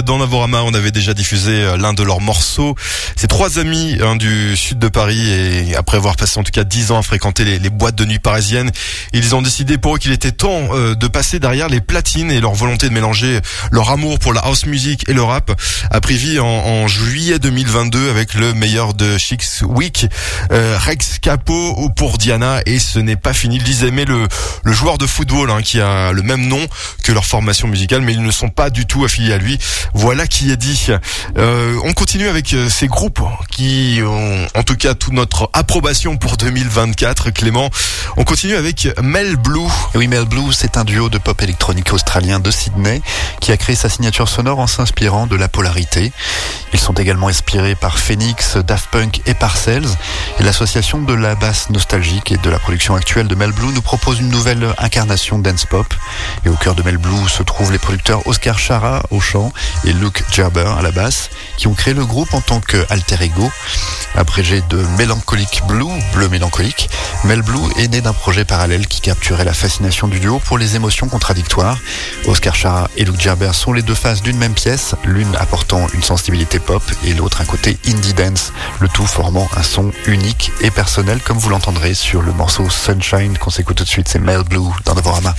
Dans 0.00 0.18
Navorama, 0.18 0.62
on 0.62 0.72
avait 0.72 0.90
déjà 0.90 1.12
diffusé 1.12 1.52
euh, 1.52 1.76
l'un 1.76 1.92
de 1.92 2.02
leurs 2.02 2.22
morceaux. 2.22 2.74
Ces 3.14 3.26
trois 3.26 3.58
amis 3.58 3.98
hein, 4.00 4.16
du 4.16 4.56
sud 4.56 4.78
de 4.78 4.88
Paris 4.88 5.30
et 5.30 5.76
après 5.76 5.98
avoir 5.98 6.16
passé 6.16 6.40
en 6.40 6.42
tout 6.42 6.50
cas 6.50 6.64
dix 6.64 6.92
ans 6.92 6.98
à 6.98 7.02
fréquenter 7.02 7.44
les, 7.44 7.70
boîtes 7.70 7.94
de 7.94 8.06
nuit 8.06 8.18
parisiennes, 8.18 8.70
ils 9.12 9.34
ont 9.34 9.42
décidé 9.42 9.76
pour 9.76 9.96
eux 9.96 9.98
qu'il 9.98 10.12
était 10.12 10.32
temps 10.32 10.68
euh, 10.72 10.94
de 10.94 11.06
passer 11.08 11.40
derrière 11.40 11.68
les 11.68 11.82
platines 11.82 12.30
et 12.30 12.40
leur 12.40 12.54
volonté 12.54 12.88
de 12.88 12.94
mélanger 12.94 13.40
leur 13.70 13.90
amour 13.90 14.18
pour 14.18 14.32
la 14.32 14.40
house 14.40 14.64
music 14.64 15.04
et 15.08 15.12
le 15.12 15.22
rap 15.22 15.52
a 15.90 16.00
pris 16.00 16.16
vie 16.16 16.38
en, 16.38 16.46
en 16.46 16.88
juillet 16.88 17.38
2022 17.38 18.08
avec 18.08 18.32
le 18.32 18.54
meilleur 18.54 18.94
de 18.94 19.18
Chicks 19.18 19.62
Week, 19.62 20.06
euh, 20.52 20.78
Rex 20.78 21.18
Capo 21.18 21.90
pour 21.96 22.16
Diana 22.16 22.60
et 22.64 22.78
ce 22.78 22.98
n'est 22.98 23.16
pas 23.16 23.34
fini. 23.34 23.56
Ils 23.56 23.62
disaient 23.62 23.90
mais 23.90 24.06
le, 24.06 24.26
le 24.64 24.72
joueur 24.72 24.96
de 24.96 25.06
football 25.06 25.50
hein, 25.50 25.60
qui 25.60 25.80
a 25.80 26.12
le 26.12 26.22
même 26.22 26.46
nom 26.46 26.66
que 27.04 27.12
leur 27.12 27.26
formation 27.26 27.68
musicale 27.68 28.00
mais 28.00 28.14
ils 28.14 28.22
ne 28.22 28.30
sont 28.30 28.48
pas 28.48 28.70
du 28.70 28.86
tout 28.86 29.04
affiliés 29.04 29.34
à 29.34 29.38
lui. 29.38 29.58
Voilà 29.94 30.26
qui 30.26 30.50
est 30.50 30.56
dit. 30.56 30.88
Euh, 31.36 31.78
on 31.84 31.92
continue 31.92 32.28
avec 32.28 32.52
euh, 32.54 32.68
ces 32.68 32.88
groupes 32.88 33.20
qui 33.50 34.00
ont 34.04 34.46
en 34.54 34.62
tout 34.62 34.76
cas 34.76 34.94
toute 34.94 35.12
notre 35.12 35.50
approbation 35.52 36.16
pour 36.16 36.36
2024. 36.36 37.30
Clément, 37.30 37.70
on 38.16 38.24
continue 38.24 38.54
avec 38.54 38.88
Mel 39.02 39.36
Blue. 39.36 39.60
Oui, 39.94 40.08
Mel 40.08 40.24
Blue, 40.24 40.52
c'est 40.52 40.76
un 40.76 40.84
duo 40.84 41.08
de 41.08 41.18
pop 41.18 41.40
électronique 41.42 41.92
australien 41.92 42.40
de 42.40 42.50
Sydney 42.50 43.02
qui 43.40 43.52
a 43.52 43.56
créé 43.56 43.76
sa 43.76 43.88
signature 43.88 44.28
sonore 44.28 44.58
en 44.58 44.66
s'inspirant 44.66 45.26
de 45.26 45.36
la 45.36 45.48
polarité. 45.48 46.12
Ils 46.72 46.80
sont 46.80 46.94
également 46.94 47.28
inspirés 47.28 47.74
par 47.74 47.98
Phoenix, 47.98 48.56
Daft 48.56 48.90
Punk 48.90 49.20
et 49.26 49.34
Parcells. 49.34 49.88
Et 50.40 50.42
l'association 50.42 51.02
de 51.02 51.12
la 51.12 51.34
basse 51.34 51.70
nostalgique 51.70 52.32
et 52.32 52.38
de 52.38 52.50
la 52.50 52.58
production 52.58 52.94
actuelle 52.94 53.28
de 53.28 53.34
Mel 53.34 53.52
Blue 53.52 53.72
nous 53.72 53.82
propose 53.82 54.20
une 54.20 54.30
nouvelle 54.30 54.66
incarnation 54.78 55.38
dance 55.38 55.66
pop. 55.66 55.86
Et 56.44 56.48
au 56.48 56.54
cœur 56.54 56.74
de 56.74 56.82
Mel 56.82 56.98
Blue 56.98 57.28
se 57.28 57.42
trouvent 57.42 57.72
les 57.72 57.78
producteurs 57.78 58.26
Oscar 58.26 58.58
Chara 58.58 59.02
au 59.10 59.20
chant 59.20 59.52
et 59.84 59.92
Luke 59.92 60.24
Gerber 60.30 60.70
à 60.78 60.82
la 60.82 60.90
basse, 60.90 61.30
qui 61.56 61.66
ont 61.66 61.74
créé 61.74 61.94
le 61.94 62.04
groupe 62.06 62.32
en 62.34 62.40
tant 62.40 62.60
que 62.60 62.84
alter 62.90 63.22
ego. 63.22 63.50
Abrégé 64.14 64.62
de 64.68 64.76
Mélancolique 64.98 65.62
Blue, 65.66 65.86
bleu 66.12 66.28
mélancolique, 66.28 66.90
Mel 67.24 67.42
Blue 67.42 67.58
est 67.78 67.88
né 67.88 68.00
d'un 68.00 68.12
projet 68.12 68.44
parallèle 68.44 68.86
qui 68.86 69.00
capturait 69.00 69.44
la 69.44 69.54
fascination 69.54 70.08
du 70.08 70.20
duo 70.20 70.38
pour 70.38 70.58
les 70.58 70.76
émotions 70.76 71.08
contradictoires. 71.08 71.78
Oscar 72.26 72.54
Chara 72.54 72.90
et 72.96 73.04
Luke 73.04 73.20
Gerber 73.20 73.52
sont 73.52 73.72
les 73.72 73.82
deux 73.82 73.94
faces 73.94 74.22
d'une 74.22 74.36
même 74.36 74.54
pièce, 74.54 74.94
l'une 75.04 75.34
apportant 75.36 75.86
une 75.94 76.02
sensibilité 76.02 76.58
pop 76.58 76.82
et 77.04 77.14
l'autre 77.14 77.40
un 77.40 77.44
côté 77.44 77.78
indie 77.86 78.14
dance, 78.14 78.52
le 78.80 78.88
tout 78.88 79.06
formant 79.06 79.48
un 79.56 79.62
son 79.62 79.92
unique 80.06 80.52
et 80.60 80.70
personnel 80.70 81.20
comme 81.22 81.38
vous 81.38 81.50
l'entendrez 81.50 81.94
sur 81.94 82.22
le 82.22 82.32
morceau 82.32 82.68
Sunshine 82.68 83.38
qu'on 83.38 83.50
s'écoute 83.50 83.76
tout 83.76 83.84
de 83.84 83.88
suite, 83.88 84.08
c'est 84.08 84.18
Mel 84.18 84.42
Blue 84.42 84.70
dans 84.84 84.94
Novorama. 84.94 85.34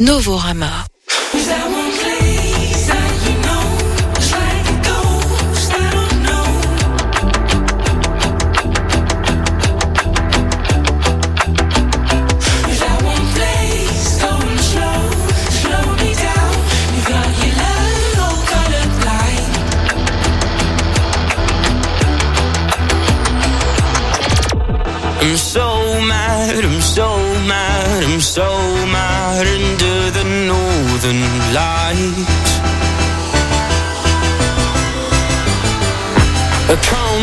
Novorama. 0.00 0.89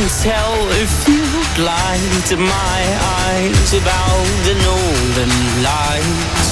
Tell 0.08 0.56
if 0.72 1.08
you'd 1.08 1.58
to 2.28 2.38
my 2.38 2.82
eyes 3.24 3.74
about 3.74 4.26
the 4.46 4.54
northern 4.64 5.64
lights. 5.64 6.47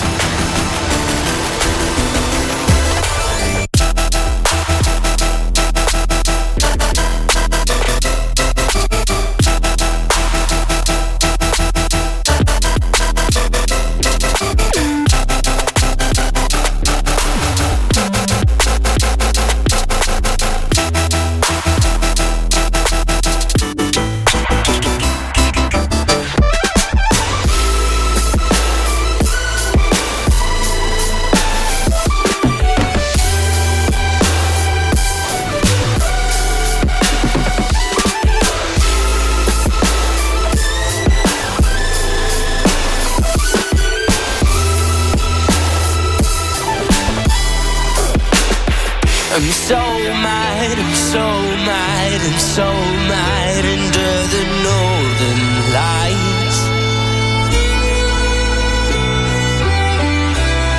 I'm 49.36 49.52
so 49.52 49.76
mad, 49.76 50.80
I'm 50.80 50.96
so 50.96 51.20
mad, 51.68 52.22
I'm 52.24 52.40
so 52.40 52.68
mad 53.12 53.66
under 53.66 54.14
the 54.34 54.44
northern 54.64 55.44
lights. 55.76 56.60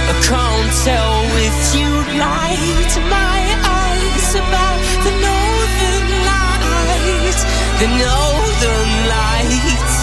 I 0.08 0.14
can't 0.24 0.72
tell 0.88 1.20
if 1.48 1.58
you 1.76 1.90
to 2.94 3.00
my 3.12 3.40
eyes 3.76 4.28
about 4.40 4.80
the 5.04 5.12
northern 5.26 6.08
lights, 6.32 7.42
the 7.80 7.88
northern 8.00 8.92
lights. 9.12 9.95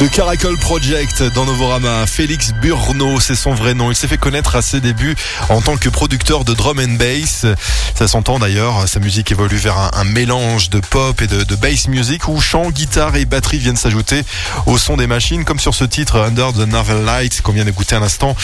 De 0.00 0.06
Caracol 0.08 0.56
Project 0.58 1.22
dans 1.34 1.46
Novorama. 1.46 2.06
Félix 2.06 2.52
Burno, 2.60 3.18
c'est 3.20 3.34
son 3.34 3.54
vrai 3.54 3.72
nom. 3.72 3.90
Il 3.90 3.96
s'est 3.96 4.08
fait 4.08 4.18
connaître 4.18 4.56
à 4.56 4.62
ses 4.62 4.80
débuts 4.80 5.14
en 5.48 5.60
tant 5.62 5.76
que 5.76 5.88
producteur 5.88 6.44
de 6.44 6.52
drum 6.54 6.78
and 6.78 6.96
bass. 6.98 7.46
Ça 7.94 8.08
s'entend 8.08 8.38
d'ailleurs, 8.38 8.88
sa 8.88 9.00
musique 9.00 9.32
évolue 9.32 9.56
vers 9.56 9.78
un, 9.94 10.04
mélange 10.04 10.70
de 10.70 10.80
pop 10.80 11.22
et 11.22 11.26
de, 11.26 11.54
bass 11.56 11.88
music 11.88 12.28
où 12.28 12.40
chant, 12.40 12.70
guitare 12.70 13.16
et 13.16 13.24
batterie 13.24 13.58
viennent 13.58 13.76
s'ajouter 13.76 14.22
au 14.66 14.76
son 14.76 14.96
des 14.96 15.06
machines, 15.06 15.44
comme 15.44 15.58
sur 15.58 15.74
ce 15.74 15.84
titre 15.84 16.20
Under 16.20 16.52
the 16.52 16.66
Northern 16.68 17.04
Light 17.04 17.40
qu'on 17.40 17.52
vient 17.52 17.64
d'écouter 17.64 17.96
un 17.96 18.02
instant, 18.02 18.36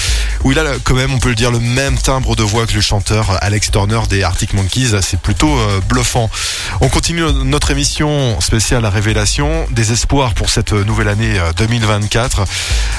où 0.44 0.52
il 0.52 0.58
a 0.58 0.64
quand 0.84 0.94
même, 0.94 1.12
on 1.12 1.18
peut 1.18 1.30
le 1.30 1.34
dire, 1.34 1.50
le 1.50 1.60
même 1.60 1.98
timbre 1.98 2.36
de 2.36 2.42
voix 2.42 2.66
que 2.66 2.74
le 2.74 2.80
chanteur 2.80 3.38
Alex 3.42 3.70
Turner 3.70 4.00
des 4.08 4.22
Arctic 4.22 4.54
Monkeys. 4.54 5.00
C'est 5.02 5.20
plutôt 5.20 5.58
euh, 5.58 5.80
bluffant. 5.88 6.30
On 6.80 6.88
continue 6.88 7.22
notre 7.44 7.70
émission 7.70 8.40
spéciale 8.40 8.84
à 8.84 8.90
Révélation. 8.90 9.66
Des 9.70 9.92
espoirs 9.92 10.34
pour 10.34 10.48
cette 10.48 10.72
nouvelle 10.72 11.08
année 11.08 11.38
euh, 11.38 11.41
2024. 11.56 12.44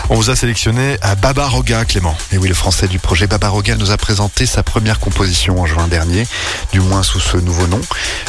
On 0.09 0.15
vous 0.15 0.29
a 0.29 0.35
sélectionné 0.35 0.97
à 1.01 1.15
Baba 1.15 1.47
Roga, 1.47 1.85
Clément. 1.85 2.15
Et 2.31 2.37
oui, 2.37 2.49
le 2.49 2.53
français 2.53 2.87
du 2.87 2.99
projet 2.99 3.27
Babaroga 3.27 3.75
nous 3.75 3.91
a 3.91 3.97
présenté 3.97 4.45
sa 4.45 4.63
première 4.63 4.99
composition 4.99 5.61
en 5.61 5.65
juin 5.65 5.87
dernier, 5.87 6.27
du 6.71 6.81
moins 6.81 7.03
sous 7.03 7.19
ce 7.19 7.37
nouveau 7.37 7.67
nom. 7.67 7.79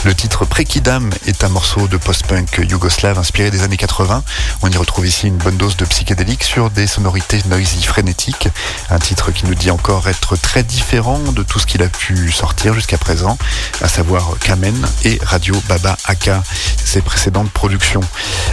Le 0.04 0.14
titre 0.14 0.44
Prekidam 0.44 1.10
est 1.26 1.42
un 1.44 1.48
morceau 1.48 1.88
de 1.88 1.96
post-punk 1.96 2.60
yougoslave 2.68 3.18
inspiré 3.18 3.50
des 3.50 3.62
années 3.62 3.76
80. 3.76 4.22
On 4.62 4.70
y 4.70 4.76
retrouve 4.76 5.06
ici 5.06 5.26
une 5.26 5.36
bonne 5.36 5.56
dose 5.56 5.76
de 5.76 5.84
psychédélique 5.84 6.44
sur 6.44 6.70
des 6.70 6.86
sonorités 6.86 7.40
noisy 7.46 7.82
frénétiques. 7.82 8.48
Un 8.90 8.98
titre 8.98 9.32
qui 9.32 9.46
nous 9.46 9.54
dit 9.54 9.70
encore 9.70 10.08
être 10.08 10.36
très 10.36 10.62
différent 10.62 11.18
de 11.18 11.42
tout 11.42 11.58
ce 11.58 11.66
qu'il 11.66 11.82
a 11.82 11.88
pu 11.88 12.30
sortir 12.30 12.74
jusqu'à 12.74 12.98
présent, 12.98 13.36
à 13.80 13.88
savoir 13.88 14.34
Kamen 14.40 14.86
et 15.04 15.18
Radio 15.22 15.54
Baba 15.68 15.96
Aka, 16.04 16.42
ses 16.84 17.00
précédentes 17.00 17.50
productions. 17.50 18.02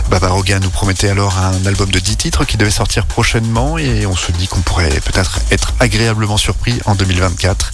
Babaroga 0.09 0.59
nous 0.59 0.69
promettait 0.69 1.09
alors 1.09 1.37
un 1.37 1.50
album 1.65 1.91
de 1.91 1.99
10 1.99 2.17
titres 2.17 2.45
qui 2.45 2.57
devait 2.57 2.71
sortir 2.71 3.05
prochainement 3.05 3.77
et 3.77 4.05
on 4.05 4.15
se 4.15 4.31
dit 4.31 4.47
qu'on 4.47 4.61
pourrait 4.61 4.89
peut-être 4.89 5.39
être 5.51 5.73
agréablement 5.79 6.37
surpris 6.37 6.79
en 6.85 6.95
2024. 6.95 7.71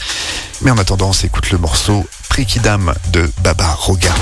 Mais 0.61 0.71
en 0.71 0.77
attendant, 0.77 1.09
on 1.09 1.13
s'écoute 1.13 1.51
le 1.51 1.57
morceau 1.57 2.05
Prikidam 2.29 2.93
de 3.11 3.29
Baba 3.41 3.67
Roga. 3.73 4.13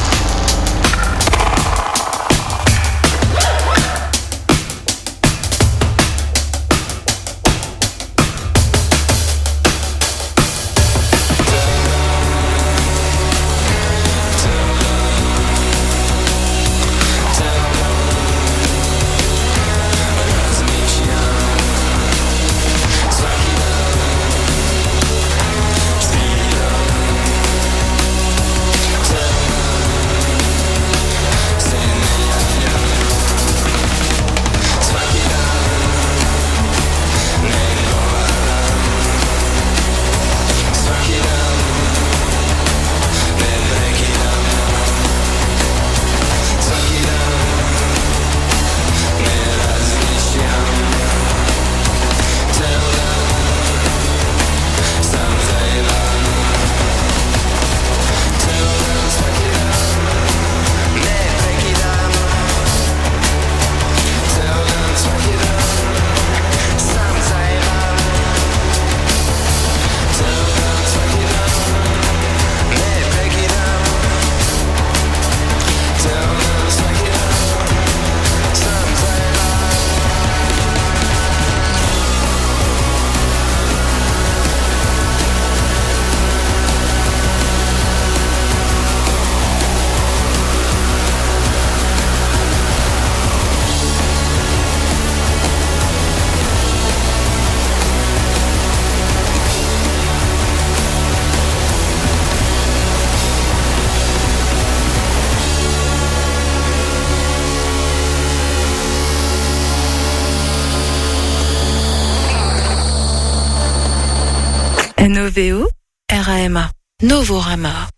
Novorama. 117.02 117.90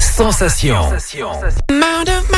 Sensation. 0.00 0.76
I'm 1.68 1.82
out 1.82 2.08
of 2.08 2.30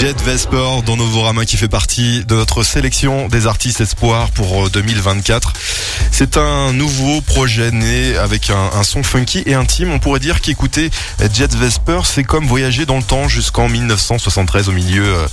Jet 0.00 0.18
Vesper 0.22 0.80
dans 0.86 0.96
Novorama 0.96 1.44
qui 1.44 1.58
fait 1.58 1.68
partie 1.68 2.24
de 2.24 2.34
notre 2.34 2.62
sélection 2.62 3.28
des 3.28 3.46
artistes 3.46 3.82
espoirs 3.82 4.30
pour 4.30 4.64
euh, 4.64 4.70
2024. 4.70 5.52
C'est 6.10 6.38
un 6.38 6.72
nouveau 6.72 7.20
projet 7.20 7.70
né 7.70 8.16
avec 8.16 8.48
un, 8.48 8.70
un 8.78 8.82
son 8.82 9.02
funky 9.02 9.42
et 9.44 9.52
intime. 9.52 9.92
On 9.92 9.98
pourrait 9.98 10.18
dire 10.18 10.40
qu'écouter 10.40 10.90
Jet 11.34 11.54
Vesper, 11.54 12.00
c'est 12.04 12.24
comme 12.24 12.46
voyager 12.46 12.86
dans 12.86 12.96
le 12.96 13.02
temps 13.02 13.28
jusqu'en 13.28 13.68
1973 13.68 14.70
au 14.70 14.72
milieu 14.72 15.04
euh, 15.04 15.26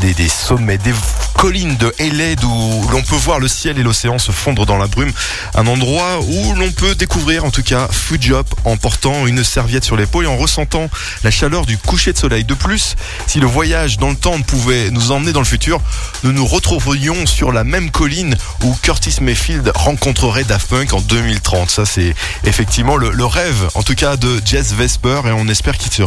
des, 0.00 0.14
des 0.14 0.28
sommets, 0.28 0.78
des 0.78 0.94
collines 1.36 1.76
de 1.76 1.94
Heled 2.00 2.42
où 2.42 2.88
l'on 2.90 3.02
peut 3.02 3.14
voir 3.14 3.38
le 3.38 3.46
ciel 3.46 3.78
et 3.78 3.84
l'océan 3.84 4.18
se 4.18 4.32
fondre 4.32 4.66
dans 4.66 4.78
la 4.78 4.88
brume. 4.88 5.12
Un 5.54 5.68
endroit 5.68 6.18
où 6.26 6.54
l'on 6.54 6.72
peut 6.72 6.96
découvrir 6.96 7.44
en 7.44 7.52
tout 7.52 7.62
cas 7.62 7.86
Fujop 7.86 8.42
en 8.64 8.76
portant 8.76 9.28
une 9.28 9.44
serviette 9.44 9.84
sur 9.84 9.96
l'épaule 9.96 10.24
et 10.24 10.28
en 10.28 10.36
ressentant 10.36 10.90
la 11.22 11.30
chaleur 11.30 11.66
du 11.66 11.78
coucher 11.78 12.12
de 12.12 12.18
soleil. 12.18 12.42
De 12.42 12.54
plus, 12.54 12.96
si 13.28 13.38
le 13.38 13.46
voyage 13.46 13.98
dans 13.98 14.07
le 14.10 14.16
temps 14.16 14.40
pouvait 14.40 14.90
nous 14.90 15.12
emmener 15.12 15.32
dans 15.32 15.40
le 15.40 15.46
futur, 15.46 15.80
nous 16.24 16.32
nous 16.32 16.46
retrouverions 16.46 17.26
sur 17.26 17.52
la 17.52 17.64
même 17.64 17.90
colline 17.90 18.36
où 18.64 18.74
Curtis 18.82 19.16
Mayfield 19.20 19.70
rencontrerait 19.74 20.44
Daft 20.44 20.68
Punk 20.68 20.92
en 20.92 21.00
2030. 21.00 21.70
Ça, 21.70 21.86
c'est 21.86 22.14
effectivement 22.44 22.96
le, 22.96 23.24
rêve, 23.24 23.68
en 23.74 23.82
tout 23.82 23.94
cas, 23.94 24.16
de 24.16 24.40
Jess 24.44 24.72
Vesper 24.72 25.20
et 25.26 25.32
on 25.32 25.48
espère 25.48 25.76
qu'il 25.76 25.92
se, 25.92 26.02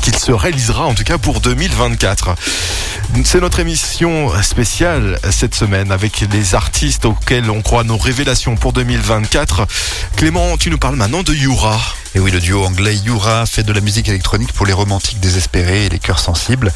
qu'il 0.00 0.16
se 0.16 0.32
réalisera, 0.32 0.86
en 0.86 0.94
tout 0.94 1.04
cas, 1.04 1.18
pour 1.18 1.40
2024. 1.40 2.34
C'est 3.24 3.40
notre 3.40 3.60
émission 3.60 4.30
spéciale 4.42 5.18
cette 5.30 5.54
semaine 5.54 5.92
avec 5.92 6.24
les 6.32 6.54
artistes 6.54 7.04
auxquels 7.04 7.50
on 7.50 7.62
croit 7.62 7.84
nos 7.84 7.96
révélations 7.96 8.56
pour 8.56 8.72
2024. 8.72 9.66
Clément, 10.16 10.56
tu 10.56 10.70
nous 10.70 10.78
parles 10.78 10.96
maintenant 10.96 11.22
de 11.22 11.32
Yura. 11.32 11.80
Et 12.16 12.20
oui, 12.20 12.30
le 12.30 12.38
duo 12.38 12.64
anglais 12.64 12.94
Yura 12.94 13.44
fait 13.44 13.64
de 13.64 13.72
la 13.72 13.80
musique 13.80 14.08
électronique 14.08 14.52
pour 14.52 14.66
les 14.66 14.72
romantiques 14.72 15.18
désespérés 15.18 15.86
et 15.86 15.88
les 15.88 15.98
cœurs 15.98 16.20
sensibles, 16.20 16.72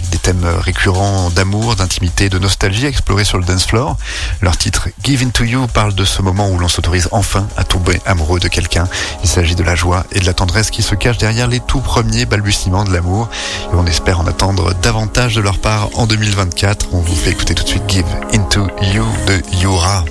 des 0.00 0.18
thèmes 0.18 0.44
récurrents 0.44 1.30
d'amour, 1.30 1.76
d'intimité, 1.76 2.28
de 2.28 2.38
nostalgie 2.38 2.86
explorés 2.86 3.24
sur 3.24 3.38
le 3.38 3.44
dance 3.44 3.66
floor. 3.66 3.96
Leur 4.40 4.56
titre 4.56 4.88
Give 5.02 5.30
to 5.30 5.44
You 5.44 5.66
parle 5.66 5.94
de 5.94 6.04
ce 6.04 6.22
moment 6.22 6.48
où 6.48 6.58
l'on 6.58 6.68
s'autorise 6.68 7.08
enfin 7.12 7.46
à 7.56 7.64
tomber 7.64 8.00
amoureux 8.06 8.40
de 8.40 8.48
quelqu'un. 8.48 8.88
Il 9.22 9.28
s'agit 9.28 9.54
de 9.54 9.62
la 9.62 9.74
joie 9.74 10.04
et 10.12 10.20
de 10.20 10.26
la 10.26 10.32
tendresse 10.32 10.70
qui 10.70 10.82
se 10.82 10.94
cachent 10.94 11.18
derrière 11.18 11.46
les 11.46 11.60
tout 11.60 11.80
premiers 11.80 12.24
balbutiements 12.24 12.84
de 12.84 12.92
l'amour. 12.92 13.28
Et 13.72 13.76
on 13.76 13.86
espère 13.86 14.20
en 14.20 14.26
attendre 14.26 14.74
davantage 14.82 15.34
de 15.34 15.40
leur 15.40 15.58
part 15.58 15.90
en 15.94 16.06
2024. 16.06 16.88
On 16.92 17.00
vous 17.00 17.14
fait 17.14 17.30
écouter 17.30 17.54
tout 17.54 17.64
de 17.64 17.68
suite 17.68 17.84
Give 17.88 18.06
Into 18.32 18.68
You 18.94 19.04
de 19.26 19.42
Yura. 19.60 20.04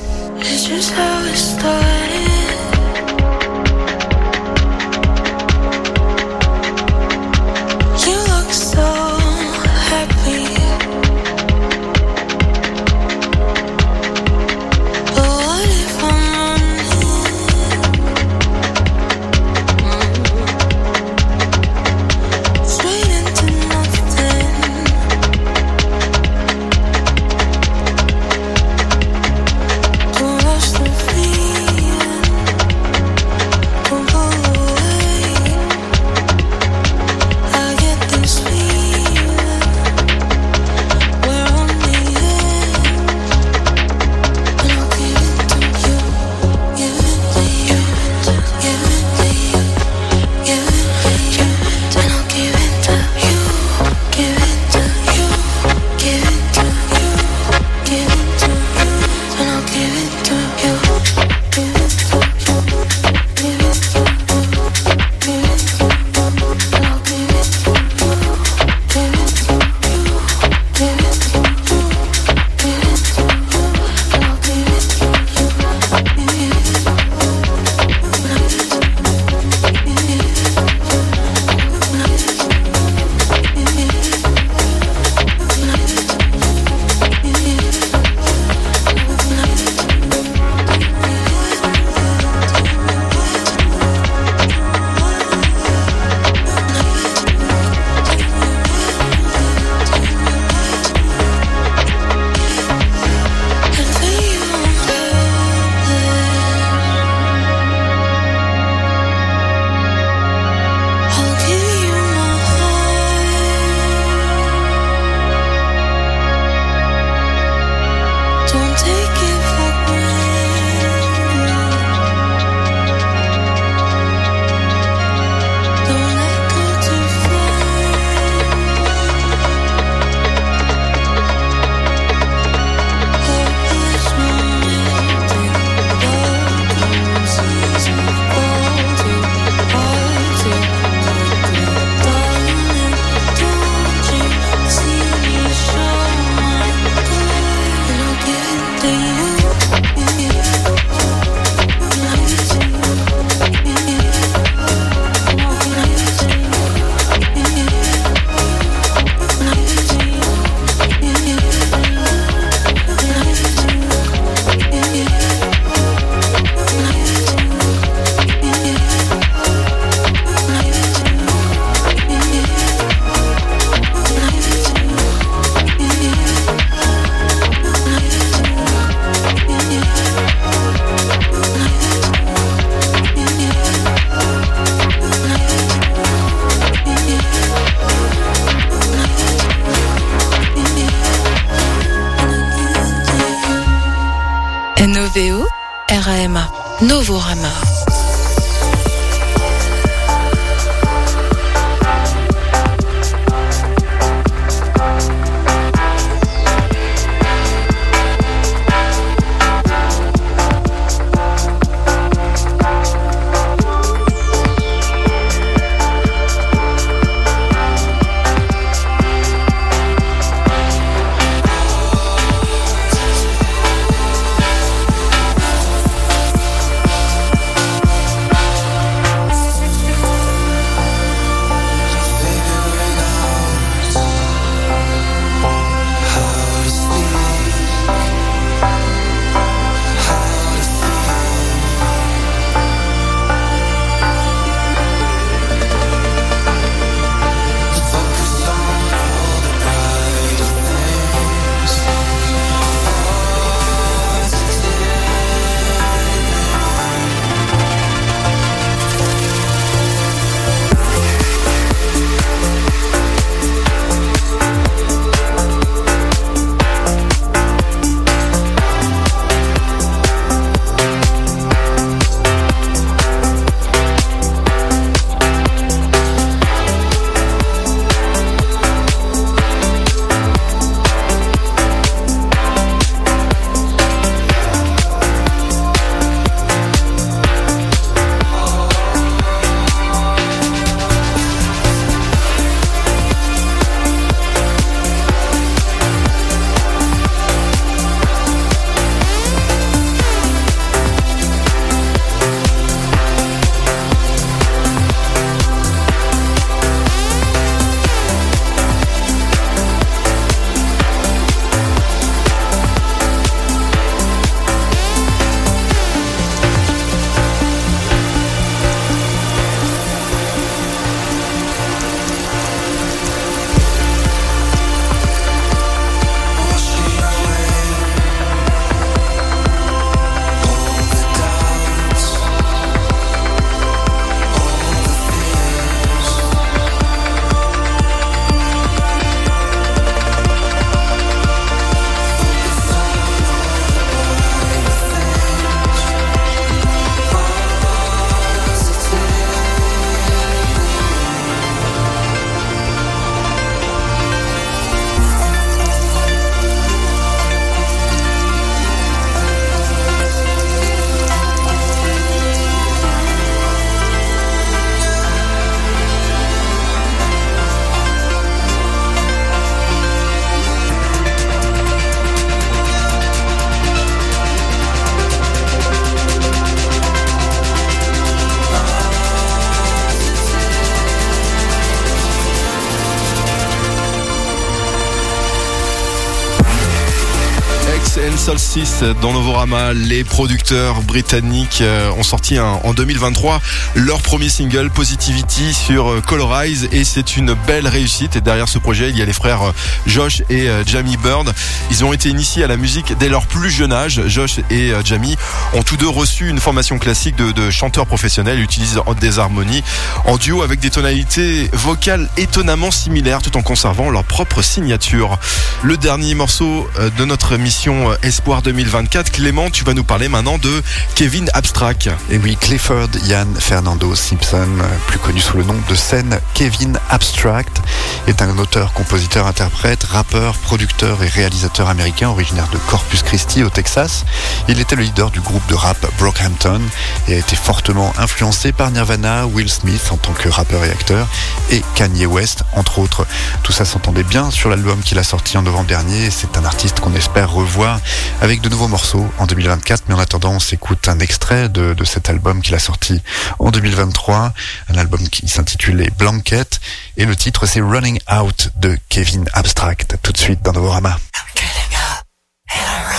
dans 389.01 389.13
Novorama. 389.13 389.71
Les 389.71 390.03
producteurs 390.03 390.81
britanniques 390.81 391.61
euh, 391.61 391.89
ont 391.91 392.03
sorti 392.03 392.37
en 392.37 392.73
2023 392.73 393.39
leur 393.75 394.01
premier 394.01 394.27
single 394.27 394.69
Positivity 394.69 395.53
sur 395.53 395.89
euh, 395.89 396.01
Colorize 396.01 396.67
et 396.73 396.83
c'est 396.83 397.15
une 397.15 397.33
belle 397.47 397.65
réussite. 397.65 398.17
Et 398.17 398.21
derrière 398.21 398.49
ce 398.49 398.57
projet, 398.57 398.89
il 398.89 398.97
y 398.97 399.01
a 399.01 399.05
les 399.05 399.13
frères 399.13 399.41
euh, 399.41 399.51
Josh 399.87 400.21
et 400.29 400.49
Jamie 400.65 400.97
Bird. 400.97 401.33
Ils 401.69 401.85
ont 401.85 401.93
été 401.93 402.09
initiés 402.09 402.43
à 402.43 402.47
la 402.47 402.57
musique 402.57 402.93
dès 402.97 403.07
leur 403.07 403.25
plus 403.25 403.49
jeune 403.49 403.71
âge. 403.71 404.01
Josh 404.07 404.39
et 404.49 404.73
Jamie 404.83 405.15
ont 405.53 405.63
tous 405.63 405.77
deux 405.77 405.87
reçu 405.87 406.27
une 406.27 406.39
formation 406.39 406.77
classique 406.77 407.15
de, 407.15 407.31
de 407.31 407.49
chanteurs 407.51 407.85
professionnels, 407.85 408.39
Ils 408.39 408.43
utilisent 408.43 408.81
des 408.99 409.19
harmonies 409.19 409.63
en 410.05 410.17
duo 410.17 410.41
avec 410.41 410.59
des 410.59 410.69
tonalités 410.69 411.49
vocales 411.53 412.09
étonnamment 412.17 412.71
similaires 412.71 413.21
tout 413.21 413.37
en 413.37 413.41
conservant 413.41 413.89
leur 413.89 414.03
propre 414.03 414.41
signature. 414.41 415.17
Le 415.63 415.77
dernier 415.77 416.15
morceau 416.15 416.69
de 416.97 417.05
notre 417.05 417.37
mission 417.37 417.91
Espoir 418.03 418.40
Espoir 418.41 418.53
2024, 418.53 419.11
Clément, 419.11 419.49
tu 419.49 419.63
vas 419.63 419.73
nous 419.73 419.83
parler 419.83 420.07
maintenant 420.07 420.37
de 420.37 420.63
Kevin 420.95 421.29
Abstract. 421.33 421.89
Et 422.09 422.17
oui, 422.17 422.37
Clifford 422.39 422.89
Ian 423.05 423.27
Fernando 423.37 423.93
Simpson, 423.93 424.47
euh, 424.59 424.63
plus 424.87 424.99
connu 424.99 425.19
sous 425.19 425.37
le 425.37 425.43
nom 425.43 425.55
de 425.69 425.75
scène 425.75 426.19
Kevin 426.33 426.79
Abstract, 426.89 427.61
est 428.07 428.21
un 428.21 428.37
auteur, 428.37 428.73
compositeur, 428.73 429.27
interprète, 429.27 429.83
rappeur, 429.83 430.35
producteur 430.37 431.03
et 431.03 431.07
réalisateur 431.07 431.69
américain 431.69 432.09
originaire 432.09 432.47
de 432.51 432.57
Corpus 432.57 433.03
Christi 433.03 433.43
au 433.43 433.49
Texas. 433.49 434.05
Il 434.47 434.59
était 434.59 434.75
le 434.75 434.83
leader 434.83 435.11
du 435.11 435.21
groupe 435.21 435.45
de 435.47 435.55
rap 435.55 435.77
Brockhampton 435.99 436.61
et 437.07 437.15
a 437.15 437.17
été 437.17 437.35
fortement 437.35 437.93
influencé 437.97 438.51
par 438.51 438.71
Nirvana, 438.71 439.27
Will 439.27 439.49
Smith 439.49 439.89
en 439.91 439.97
tant 439.97 440.13
que 440.13 440.29
rappeur 440.29 440.63
et 440.63 440.71
acteur 440.71 441.07
et 441.51 441.61
Kanye 441.75 442.05
West 442.05 442.43
entre 442.53 442.79
autres. 442.79 443.05
Tout 443.43 443.51
ça 443.51 443.65
s'entendait 443.65 444.03
bien 444.03 444.31
sur 444.31 444.49
l'album 444.49 444.79
qu'il 444.81 444.97
a 444.99 445.03
sorti 445.03 445.37
en 445.37 445.41
novembre 445.41 445.67
dernier. 445.67 446.09
C'est 446.09 446.37
un 446.37 446.45
artiste 446.45 446.79
qu'on 446.79 446.93
espère 446.95 447.31
revoir 447.31 447.79
avec 448.21 448.30
de 448.39 448.47
nouveaux 448.47 448.69
morceaux 448.69 449.05
en 449.17 449.25
2024. 449.25 449.83
Mais 449.89 449.95
en 449.95 449.99
attendant, 449.99 450.31
on 450.31 450.39
s'écoute 450.39 450.87
un 450.87 450.99
extrait 450.99 451.49
de, 451.49 451.73
de 451.73 451.83
cet 451.83 452.09
album 452.09 452.41
qu'il 452.41 452.55
a 452.55 452.59
sorti 452.59 453.01
en 453.39 453.51
2023, 453.51 454.33
un 454.69 454.77
album 454.77 455.01
qui 455.09 455.27
s'intitule 455.27 455.77
Les 455.77 455.89
Blanquettes 455.89 456.61
et 456.95 457.05
le 457.05 457.15
titre 457.17 457.45
c'est 457.45 457.59
Running 457.59 457.99
Out 458.09 458.51
de 458.55 458.77
Kevin 458.87 459.25
Abstract. 459.33 459.97
Tout 460.01 460.13
de 460.13 460.17
suite 460.17 460.41
dans 460.43 460.53
Novorama. 460.53 460.97
Recognize 461.35 462.90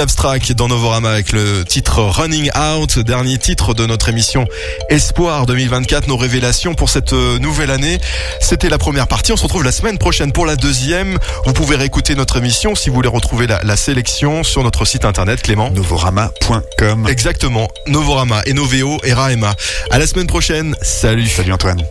Abstract 0.00 0.52
dans 0.52 0.68
Novorama 0.68 1.10
avec 1.10 1.32
le 1.32 1.64
titre 1.64 2.00
Running 2.00 2.50
Out, 2.56 2.98
dernier 2.98 3.36
titre 3.36 3.74
de 3.74 3.84
notre 3.84 4.08
émission 4.08 4.46
Espoir 4.88 5.44
2024, 5.46 6.08
nos 6.08 6.16
révélations 6.16 6.74
pour 6.74 6.88
cette 6.88 7.12
euh, 7.12 7.38
nouvelle 7.38 7.70
année. 7.70 7.98
C'était 8.40 8.70
la 8.70 8.78
première 8.78 9.06
partie, 9.06 9.32
on 9.32 9.36
se 9.36 9.42
retrouve 9.42 9.62
la 9.62 9.72
semaine 9.72 9.98
prochaine 9.98 10.32
pour 10.32 10.46
la 10.46 10.56
deuxième. 10.56 11.18
Vous 11.44 11.52
pouvez 11.52 11.76
réécouter 11.76 12.14
notre 12.14 12.38
émission 12.38 12.74
si 12.74 12.88
vous 12.88 12.96
voulez 12.96 13.08
retrouver 13.08 13.46
la, 13.46 13.62
la 13.62 13.76
sélection 13.76 14.42
sur 14.42 14.62
notre 14.62 14.86
site 14.86 15.04
internet 15.04 15.42
Clément. 15.42 15.70
Novorama.com. 15.70 17.06
Exactement, 17.08 17.68
Novorama 17.86 18.40
et 18.46 18.54
Noveo 18.54 18.98
et 19.04 19.12
Raema. 19.12 19.54
À 19.90 19.98
la 19.98 20.06
semaine 20.06 20.26
prochaine, 20.26 20.74
salut. 20.80 21.28
Salut 21.28 21.52
Antoine. 21.52 21.82